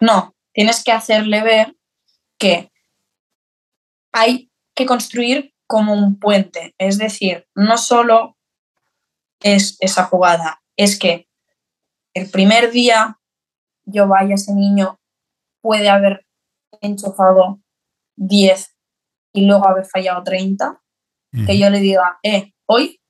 No, 0.00 0.34
tienes 0.52 0.82
que 0.82 0.92
hacerle 0.92 1.42
ver 1.42 1.76
que 2.38 2.72
hay 4.12 4.50
que 4.74 4.86
construir 4.86 5.54
como 5.66 5.94
un 5.94 6.18
puente. 6.18 6.74
Es 6.78 6.98
decir, 6.98 7.46
no 7.54 7.78
solo 7.78 8.36
es 9.42 9.76
esa 9.80 10.04
jugada, 10.04 10.62
es 10.76 10.98
que 10.98 11.28
el 12.14 12.30
primer 12.30 12.70
día 12.70 13.18
yo 13.84 14.06
vaya, 14.08 14.34
ese 14.34 14.54
niño 14.54 15.00
puede 15.60 15.88
haber 15.88 16.26
enchufado 16.80 17.60
10 18.16 18.76
y 19.32 19.46
luego 19.46 19.66
haber 19.66 19.86
fallado 19.86 20.22
30, 20.22 20.80
que 21.46 21.58
yo 21.58 21.70
le 21.70 21.80
diga, 21.80 22.18
eh, 22.22 22.52
hoy 22.66 23.00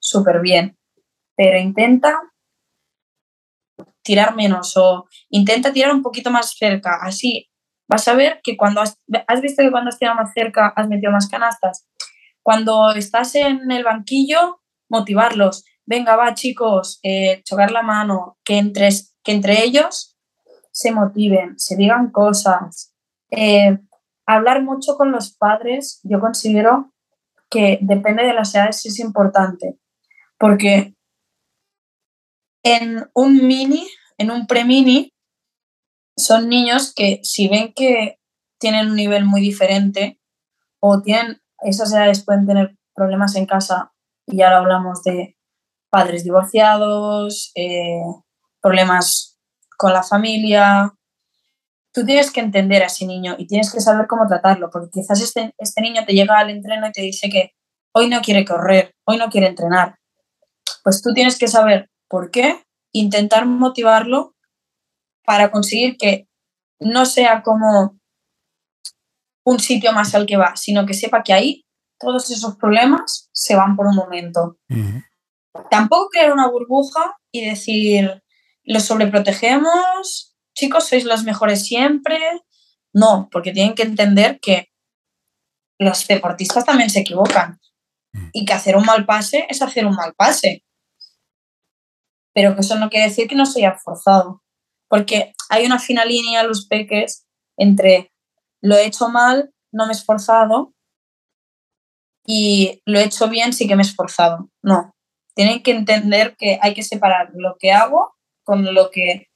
súper 0.00 0.40
bien, 0.40 0.76
pero 1.36 1.58
intenta 1.58 2.20
tirar 4.02 4.34
menos 4.34 4.76
o 4.76 5.06
intenta 5.28 5.72
tirar 5.72 5.94
un 5.94 6.02
poquito 6.02 6.30
más 6.30 6.56
cerca. 6.56 6.98
Así 7.02 7.48
vas 7.88 8.08
a 8.08 8.14
ver 8.14 8.40
que 8.42 8.56
cuando 8.56 8.80
has, 8.80 8.98
visto 9.40 9.62
que 9.62 9.70
cuando 9.70 9.90
has 9.90 9.98
tirado 9.98 10.16
más 10.16 10.32
cerca 10.32 10.72
has 10.74 10.88
metido 10.88 11.12
más 11.12 11.28
canastas. 11.28 11.86
Cuando 12.42 12.90
estás 12.94 13.34
en 13.34 13.70
el 13.70 13.84
banquillo, 13.84 14.62
motivarlos. 14.88 15.64
Venga, 15.90 16.16
va 16.16 16.34
chicos, 16.34 17.00
eh, 17.02 17.40
chocar 17.44 17.70
la 17.70 17.80
mano, 17.80 18.36
que 18.44 18.58
entre, 18.58 18.90
que 19.24 19.32
entre 19.32 19.64
ellos 19.64 20.18
se 20.70 20.92
motiven, 20.92 21.58
se 21.58 21.76
digan 21.76 22.10
cosas. 22.10 22.94
Eh, 23.30 23.78
hablar 24.26 24.62
mucho 24.62 24.98
con 24.98 25.12
los 25.12 25.34
padres, 25.34 26.00
yo 26.02 26.20
considero 26.20 26.92
que 27.48 27.78
depende 27.80 28.24
de 28.24 28.34
las 28.34 28.54
edades 28.54 28.84
es 28.84 28.98
importante, 28.98 29.78
porque 30.38 30.94
en 32.62 33.08
un 33.14 33.46
mini 33.46 33.88
en 34.18 34.30
un 34.30 34.46
pre-mini 34.46 35.14
son 36.18 36.50
niños 36.50 36.92
que 36.94 37.20
si 37.22 37.48
ven 37.48 37.72
que 37.72 38.18
tienen 38.60 38.90
un 38.90 38.96
nivel 38.96 39.24
muy 39.24 39.40
diferente 39.40 40.20
o 40.80 41.00
tienen, 41.00 41.40
esas 41.60 41.94
edades 41.94 42.24
pueden 42.26 42.46
tener 42.46 42.76
problemas 42.94 43.36
en 43.36 43.46
casa 43.46 43.94
y 44.26 44.42
ahora 44.42 44.58
hablamos 44.58 45.02
de 45.02 45.37
padres 45.90 46.24
divorciados, 46.24 47.52
eh, 47.54 48.02
problemas 48.60 49.38
con 49.76 49.92
la 49.92 50.02
familia. 50.02 50.94
Tú 51.92 52.04
tienes 52.04 52.30
que 52.30 52.40
entender 52.40 52.82
a 52.82 52.86
ese 52.86 53.06
niño 53.06 53.36
y 53.38 53.46
tienes 53.46 53.72
que 53.72 53.80
saber 53.80 54.06
cómo 54.06 54.26
tratarlo, 54.26 54.70
porque 54.70 54.90
quizás 54.92 55.20
este, 55.20 55.54
este 55.58 55.80
niño 55.80 56.04
te 56.06 56.12
llega 56.12 56.38
al 56.38 56.50
entreno 56.50 56.88
y 56.88 56.92
te 56.92 57.02
dice 57.02 57.28
que 57.28 57.52
hoy 57.92 58.08
no 58.08 58.20
quiere 58.20 58.44
correr, 58.44 58.94
hoy 59.04 59.16
no 59.16 59.28
quiere 59.28 59.46
entrenar. 59.46 59.96
Pues 60.84 61.02
tú 61.02 61.12
tienes 61.12 61.38
que 61.38 61.48
saber 61.48 61.90
por 62.08 62.30
qué 62.30 62.62
intentar 62.92 63.46
motivarlo 63.46 64.34
para 65.24 65.50
conseguir 65.50 65.96
que 65.96 66.28
no 66.80 67.06
sea 67.06 67.42
como 67.42 67.98
un 69.44 69.58
sitio 69.58 69.92
más 69.92 70.14
al 70.14 70.26
que 70.26 70.36
va, 70.36 70.56
sino 70.56 70.86
que 70.86 70.94
sepa 70.94 71.22
que 71.22 71.32
ahí 71.32 71.66
todos 71.98 72.30
esos 72.30 72.56
problemas 72.56 73.28
se 73.32 73.56
van 73.56 73.76
por 73.76 73.86
un 73.86 73.96
momento. 73.96 74.58
Tampoco 75.70 76.08
crear 76.08 76.32
una 76.32 76.48
burbuja 76.48 77.16
y 77.32 77.44
decir, 77.44 78.22
los 78.64 78.84
sobreprotegemos, 78.84 80.36
chicos, 80.54 80.88
sois 80.88 81.04
los 81.04 81.24
mejores 81.24 81.64
siempre. 81.66 82.18
No, 82.92 83.28
porque 83.30 83.52
tienen 83.52 83.74
que 83.74 83.82
entender 83.82 84.40
que 84.40 84.68
los 85.78 86.06
deportistas 86.06 86.64
también 86.64 86.90
se 86.90 87.00
equivocan. 87.00 87.60
Y 88.32 88.44
que 88.44 88.52
hacer 88.52 88.76
un 88.76 88.84
mal 88.84 89.06
pase 89.06 89.46
es 89.48 89.62
hacer 89.62 89.86
un 89.86 89.94
mal 89.94 90.14
pase. 90.14 90.64
Pero 92.34 92.54
que 92.54 92.60
eso 92.60 92.76
no 92.76 92.88
quiere 92.88 93.08
decir 93.08 93.28
que 93.28 93.34
no 93.34 93.46
se 93.46 93.60
haya 93.60 93.76
forzado, 93.76 94.42
porque 94.88 95.34
hay 95.48 95.66
una 95.66 95.78
fina 95.78 96.04
línea 96.04 96.42
los 96.42 96.66
peques 96.66 97.26
entre 97.56 98.12
lo 98.60 98.76
he 98.76 98.86
hecho 98.86 99.08
mal, 99.08 99.52
no 99.72 99.86
me 99.86 99.92
he 99.92 99.96
esforzado, 99.96 100.74
y 102.26 102.82
lo 102.84 102.98
he 102.98 103.04
hecho 103.04 103.28
bien, 103.28 103.52
sí 103.52 103.66
que 103.66 103.76
me 103.76 103.82
he 103.82 103.86
esforzado. 103.86 104.50
No, 104.62 104.94
tienen 105.38 105.62
que 105.62 105.70
entender 105.70 106.34
que 106.36 106.58
hay 106.60 106.74
que 106.74 106.82
separar 106.82 107.30
lo 107.32 107.56
que 107.60 107.70
hago 107.70 108.12
con 108.42 108.74
lo 108.74 108.90
que 108.90 109.28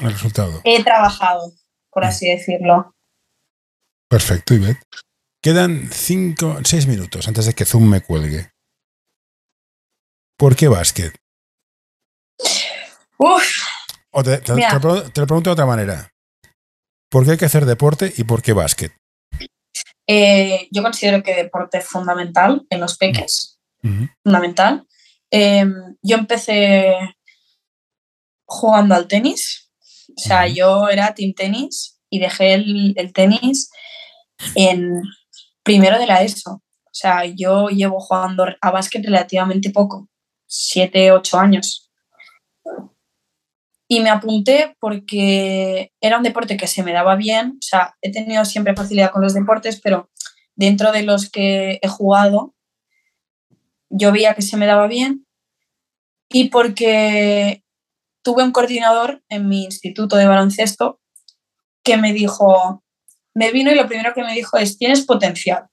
El 0.00 0.12
resultado. 0.12 0.62
he 0.64 0.82
trabajado, 0.82 1.52
por 1.90 2.06
así 2.06 2.30
decirlo. 2.30 2.96
Perfecto, 4.08 4.54
Ivette. 4.54 4.80
Quedan 5.42 5.90
cinco, 5.92 6.56
seis 6.64 6.86
minutos 6.86 7.28
antes 7.28 7.44
de 7.44 7.52
que 7.52 7.66
Zoom 7.66 7.90
me 7.90 8.00
cuelgue. 8.00 8.52
¿Por 10.38 10.56
qué 10.56 10.68
básquet? 10.68 11.14
Uf. 13.18 13.44
te, 14.24 14.40
lo, 14.48 15.26
pregunto 15.26 15.50
de 15.50 15.52
otra 15.52 15.66
manera. 15.66 16.10
¿Por 17.10 17.26
qué 17.26 17.32
hay 17.32 17.36
que 17.36 17.44
hacer 17.44 17.66
deporte 17.66 18.14
y 18.16 18.24
por 18.24 18.40
qué 18.40 18.54
básquet? 18.54 18.96
Eh, 20.08 20.68
yo 20.70 20.82
considero 20.82 21.22
que 21.22 21.34
deporte 21.34 21.78
es 21.78 21.86
fundamental 21.86 22.66
en 22.70 22.80
los 22.80 22.96
peques. 22.96 23.58
Fundamental. 24.24 24.86
Em, 25.34 25.96
yo 26.02 26.16
empecé 26.18 26.94
jugando 28.44 28.94
al 28.94 29.08
tenis. 29.08 29.70
O 30.14 30.20
sea, 30.20 30.46
yo 30.46 30.90
era 30.90 31.14
team 31.14 31.32
tenis 31.34 31.98
y 32.10 32.18
dejé 32.18 32.54
el, 32.54 32.92
el, 32.96 33.12
tenis 33.14 33.70
en 34.54 35.02
primero 35.62 35.98
de 35.98 36.06
la 36.06 36.22
ESO. 36.22 36.52
O 36.52 36.94
sea, 36.94 37.24
yo 37.24 37.68
llevo 37.68 37.98
jugando 37.98 38.44
a 38.60 38.70
básquet 38.70 39.02
relativamente 39.02 39.70
poco, 39.70 40.10
siete, 40.46 41.10
ocho 41.12 41.38
años. 41.38 41.90
Y 43.88 44.00
me 44.00 44.10
apunté 44.10 44.76
porque 44.80 45.92
era 46.00 46.18
un 46.18 46.22
deporte 46.22 46.58
que 46.58 46.66
se 46.66 46.82
me 46.82 46.92
daba 46.92 47.16
bien, 47.16 47.58
o 47.58 47.62
sea, 47.62 47.94
he 48.02 48.10
tenido 48.10 48.44
siempre 48.44 48.74
facilidad 48.74 49.10
con 49.10 49.22
los 49.22 49.34
deportes, 49.34 49.80
pero 49.80 50.10
dentro 50.54 50.92
de 50.92 51.02
los 51.02 51.30
que 51.30 51.78
he 51.80 51.88
jugado, 51.88 52.54
yo 53.92 54.10
veía 54.10 54.34
que 54.34 54.42
se 54.42 54.56
me 54.56 54.66
daba 54.66 54.86
bien 54.86 55.26
y 56.28 56.48
porque 56.48 57.62
tuve 58.22 58.42
un 58.42 58.52
coordinador 58.52 59.22
en 59.28 59.48
mi 59.48 59.64
instituto 59.64 60.16
de 60.16 60.26
baloncesto 60.26 61.00
que 61.84 61.96
me 61.96 62.12
dijo, 62.12 62.82
me 63.34 63.52
vino 63.52 63.70
y 63.70 63.74
lo 63.74 63.86
primero 63.86 64.14
que 64.14 64.22
me 64.22 64.34
dijo 64.34 64.56
es, 64.56 64.78
tienes 64.78 65.04
potencial. 65.04 65.66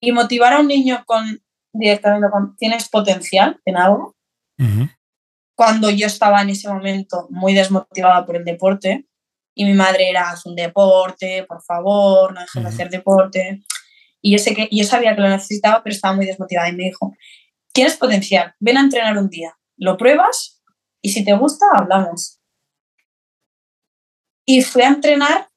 Y 0.00 0.12
motivar 0.12 0.52
a 0.52 0.60
un 0.60 0.68
niño 0.68 1.02
con 1.06 1.42
directamente 1.72 2.28
con, 2.30 2.56
tienes 2.56 2.88
potencial 2.88 3.60
en 3.64 3.76
algo. 3.76 4.16
Cuando 5.54 5.90
yo 5.90 6.06
estaba 6.06 6.42
en 6.42 6.50
ese 6.50 6.68
momento 6.68 7.26
muy 7.30 7.54
desmotivada 7.54 8.24
por 8.24 8.36
el 8.36 8.44
deporte 8.44 9.06
y 9.54 9.64
mi 9.64 9.74
madre 9.74 10.08
era, 10.08 10.30
haz 10.30 10.46
un 10.46 10.54
deporte, 10.54 11.44
por 11.48 11.62
favor, 11.62 12.32
no 12.32 12.40
dejes 12.40 12.62
de 12.62 12.68
hacer 12.68 12.90
deporte. 12.90 13.62
Y 14.20 14.32
yo, 14.32 14.38
sé 14.38 14.54
que, 14.54 14.68
yo 14.70 14.84
sabía 14.84 15.14
que 15.14 15.22
lo 15.22 15.28
necesitaba, 15.28 15.82
pero 15.82 15.94
estaba 15.94 16.14
muy 16.14 16.26
desmotivada 16.26 16.68
y 16.68 16.76
me 16.76 16.84
dijo, 16.84 17.14
tienes 17.72 17.96
potencial, 17.96 18.54
ven 18.58 18.76
a 18.78 18.80
entrenar 18.80 19.16
un 19.16 19.28
día, 19.28 19.56
lo 19.76 19.96
pruebas 19.96 20.62
y 21.00 21.10
si 21.10 21.24
te 21.24 21.34
gusta, 21.34 21.66
hablamos. 21.74 22.40
Y 24.44 24.62
fui 24.62 24.82
a 24.82 24.88
entrenar 24.88 25.48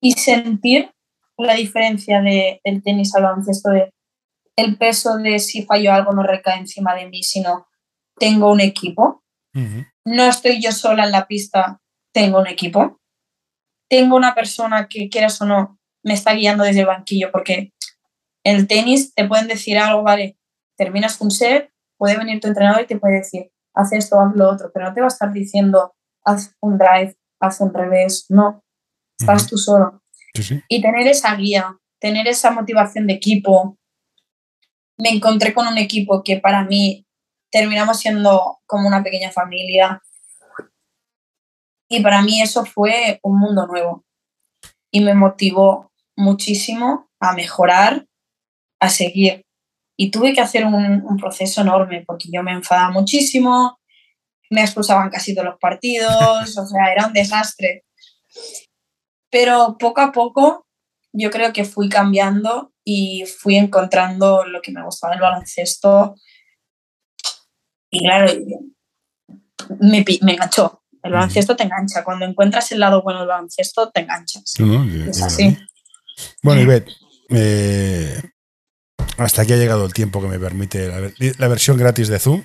y 0.00 0.12
sentir 0.12 0.92
la 1.36 1.54
diferencia 1.54 2.20
de, 2.20 2.60
del 2.64 2.82
tenis 2.82 3.14
al 3.14 3.24
baloncesto, 3.24 3.70
de 3.70 3.92
el 4.56 4.76
peso 4.76 5.16
de 5.16 5.38
si 5.38 5.64
fallo 5.64 5.92
algo 5.92 6.12
no 6.12 6.22
recae 6.22 6.58
encima 6.58 6.94
de 6.94 7.08
mí, 7.08 7.22
sino 7.22 7.68
tengo 8.16 8.50
un 8.50 8.60
equipo. 8.60 9.24
No 10.04 10.24
estoy 10.24 10.62
yo 10.62 10.70
sola 10.70 11.04
en 11.04 11.12
la 11.12 11.26
pista, 11.26 11.80
tengo 12.12 12.38
un 12.38 12.46
equipo. 12.46 13.00
Tengo 13.88 14.16
una 14.16 14.34
persona 14.34 14.86
que, 14.88 15.08
quieras 15.08 15.40
o 15.42 15.46
no, 15.46 15.79
me 16.02 16.14
está 16.14 16.32
guiando 16.34 16.64
desde 16.64 16.80
el 16.80 16.86
banquillo, 16.86 17.30
porque 17.30 17.72
en 18.44 18.56
el 18.56 18.66
tenis 18.66 19.14
te 19.14 19.26
pueden 19.26 19.48
decir 19.48 19.78
algo, 19.78 20.02
vale, 20.02 20.38
terminas 20.76 21.20
un 21.20 21.30
set, 21.30 21.70
puede 21.98 22.16
venir 22.16 22.40
tu 22.40 22.48
entrenador 22.48 22.82
y 22.82 22.86
te 22.86 22.98
puede 22.98 23.16
decir, 23.16 23.52
haz 23.74 23.92
esto, 23.92 24.18
haz 24.20 24.34
lo 24.34 24.48
otro, 24.48 24.70
pero 24.72 24.86
no 24.86 24.94
te 24.94 25.00
va 25.00 25.06
a 25.06 25.08
estar 25.08 25.32
diciendo, 25.32 25.94
haz 26.24 26.54
un 26.60 26.78
drive, 26.78 27.16
haz 27.40 27.60
un 27.60 27.74
revés, 27.74 28.26
no, 28.28 28.64
estás 29.18 29.46
tú 29.46 29.58
solo. 29.58 30.02
Y 30.68 30.80
tener 30.80 31.06
esa 31.06 31.34
guía, 31.34 31.78
tener 31.98 32.28
esa 32.28 32.50
motivación 32.50 33.06
de 33.06 33.14
equipo, 33.14 33.78
me 34.96 35.10
encontré 35.10 35.52
con 35.52 35.66
un 35.66 35.78
equipo 35.78 36.22
que 36.22 36.38
para 36.38 36.64
mí 36.64 37.06
terminamos 37.50 37.98
siendo 37.98 38.60
como 38.66 38.86
una 38.86 39.02
pequeña 39.02 39.30
familia. 39.30 40.02
Y 41.88 42.02
para 42.02 42.22
mí 42.22 42.40
eso 42.40 42.64
fue 42.64 43.18
un 43.22 43.38
mundo 43.38 43.66
nuevo. 43.66 44.04
Y 44.92 45.00
me 45.00 45.14
motivó 45.14 45.89
muchísimo 46.20 47.10
a 47.20 47.32
mejorar, 47.32 48.06
a 48.80 48.88
seguir. 48.88 49.44
Y 49.96 50.10
tuve 50.10 50.32
que 50.32 50.40
hacer 50.40 50.64
un, 50.64 50.74
un 50.74 51.16
proceso 51.16 51.60
enorme 51.60 52.04
porque 52.06 52.28
yo 52.32 52.42
me 52.42 52.52
enfadaba 52.52 52.90
muchísimo, 52.90 53.78
me 54.50 54.62
expulsaban 54.62 55.10
casi 55.10 55.34
todos 55.34 55.46
los 55.46 55.58
partidos, 55.58 56.56
o 56.56 56.66
sea, 56.66 56.92
era 56.92 57.06
un 57.06 57.12
desastre. 57.12 57.84
Pero 59.30 59.76
poco 59.78 60.00
a 60.00 60.12
poco 60.12 60.66
yo 61.12 61.30
creo 61.30 61.52
que 61.52 61.64
fui 61.64 61.88
cambiando 61.88 62.72
y 62.84 63.24
fui 63.26 63.56
encontrando 63.56 64.44
lo 64.44 64.60
que 64.62 64.72
me 64.72 64.82
gustaba 64.82 65.12
del 65.12 65.22
baloncesto. 65.22 66.14
Y 67.90 68.00
claro, 68.00 68.32
me, 69.80 70.04
me 70.22 70.32
enganchó. 70.32 70.82
El 71.02 71.12
baloncesto 71.12 71.56
te 71.56 71.64
engancha. 71.64 72.04
Cuando 72.04 72.26
encuentras 72.26 72.70
el 72.72 72.80
lado 72.80 73.02
bueno 73.02 73.20
del 73.20 73.28
baloncesto, 73.28 73.90
te 73.90 74.00
enganchas. 74.00 74.54
es 75.08 75.22
así. 75.22 75.56
Bueno, 76.42 76.60
Ivette, 76.62 76.90
eh, 77.30 78.20
hasta 79.18 79.42
aquí 79.42 79.52
ha 79.52 79.56
llegado 79.56 79.84
el 79.84 79.92
tiempo 79.92 80.20
que 80.20 80.28
me 80.28 80.38
permite 80.38 80.88
la, 81.38 81.48
versión 81.48 81.76
gratis 81.76 82.08
de 82.08 82.18
Zoom. 82.18 82.42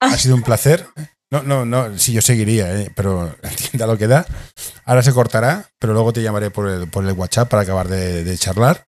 Ha 0.00 0.08
ah. 0.08 0.16
sido 0.16 0.34
un 0.34 0.42
placer. 0.42 0.86
No, 1.30 1.42
no, 1.42 1.64
no, 1.64 1.98
sí, 1.98 2.12
yo 2.12 2.22
seguiría, 2.22 2.80
eh, 2.80 2.90
pero 2.94 3.34
entienda 3.42 3.86
lo 3.86 3.98
que 3.98 4.06
da. 4.06 4.26
Ahora 4.84 5.02
se 5.02 5.12
cortará, 5.12 5.68
pero 5.78 5.92
luego 5.92 6.12
te 6.12 6.22
llamaré 6.22 6.50
por 6.50 6.68
el, 6.68 6.88
por 6.88 7.04
el 7.04 7.12
WhatsApp 7.12 7.48
para 7.48 7.62
acabar 7.62 7.88
de 7.88 8.38
charlar. 8.38 8.86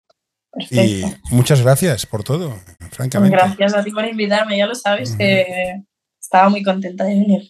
Y 0.70 1.04
muchas 1.30 1.62
gracias 1.62 2.06
por 2.06 2.24
todo, 2.24 2.60
francamente. 2.92 3.36
Gracias 3.36 3.74
a 3.74 3.84
ti 3.84 3.92
por 3.92 4.06
invitarme, 4.06 4.58
ya 4.58 4.68
lo 4.68 4.76
sabes 4.76 5.16
que 5.16 5.82
estaba 6.20 6.50
muy 6.50 6.62
contenta 6.64 7.06
de 7.06 7.14
venir. 7.16 7.42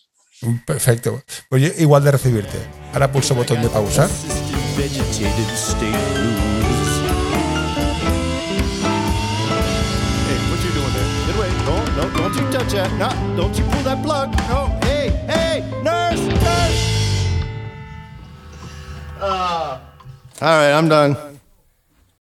Perfecto. 0.65 1.23
Oye, 1.49 1.73
igual 1.79 2.03
de 2.03 2.11
recibirte. 2.11 2.57
Ahora 2.93 3.11
pulso 3.11 3.35
botón 3.35 3.61
de 3.61 3.69
Don't, 12.01 12.13
don't 12.15 12.33
you 12.33 12.51
touch 12.51 12.71
that. 12.73 12.91
No, 12.97 13.37
don't 13.37 13.55
you 13.55 13.63
pull 13.65 13.83
that 13.83 14.03
plug. 14.03 14.31
No, 14.49 14.65
hey, 14.81 15.09
hey, 15.27 15.81
nurse, 15.83 16.19
nurse. 16.19 17.43
Uh. 19.19 19.79
All 20.41 20.47
right, 20.47 20.71
I'm 20.71 20.89
done. 20.89 21.30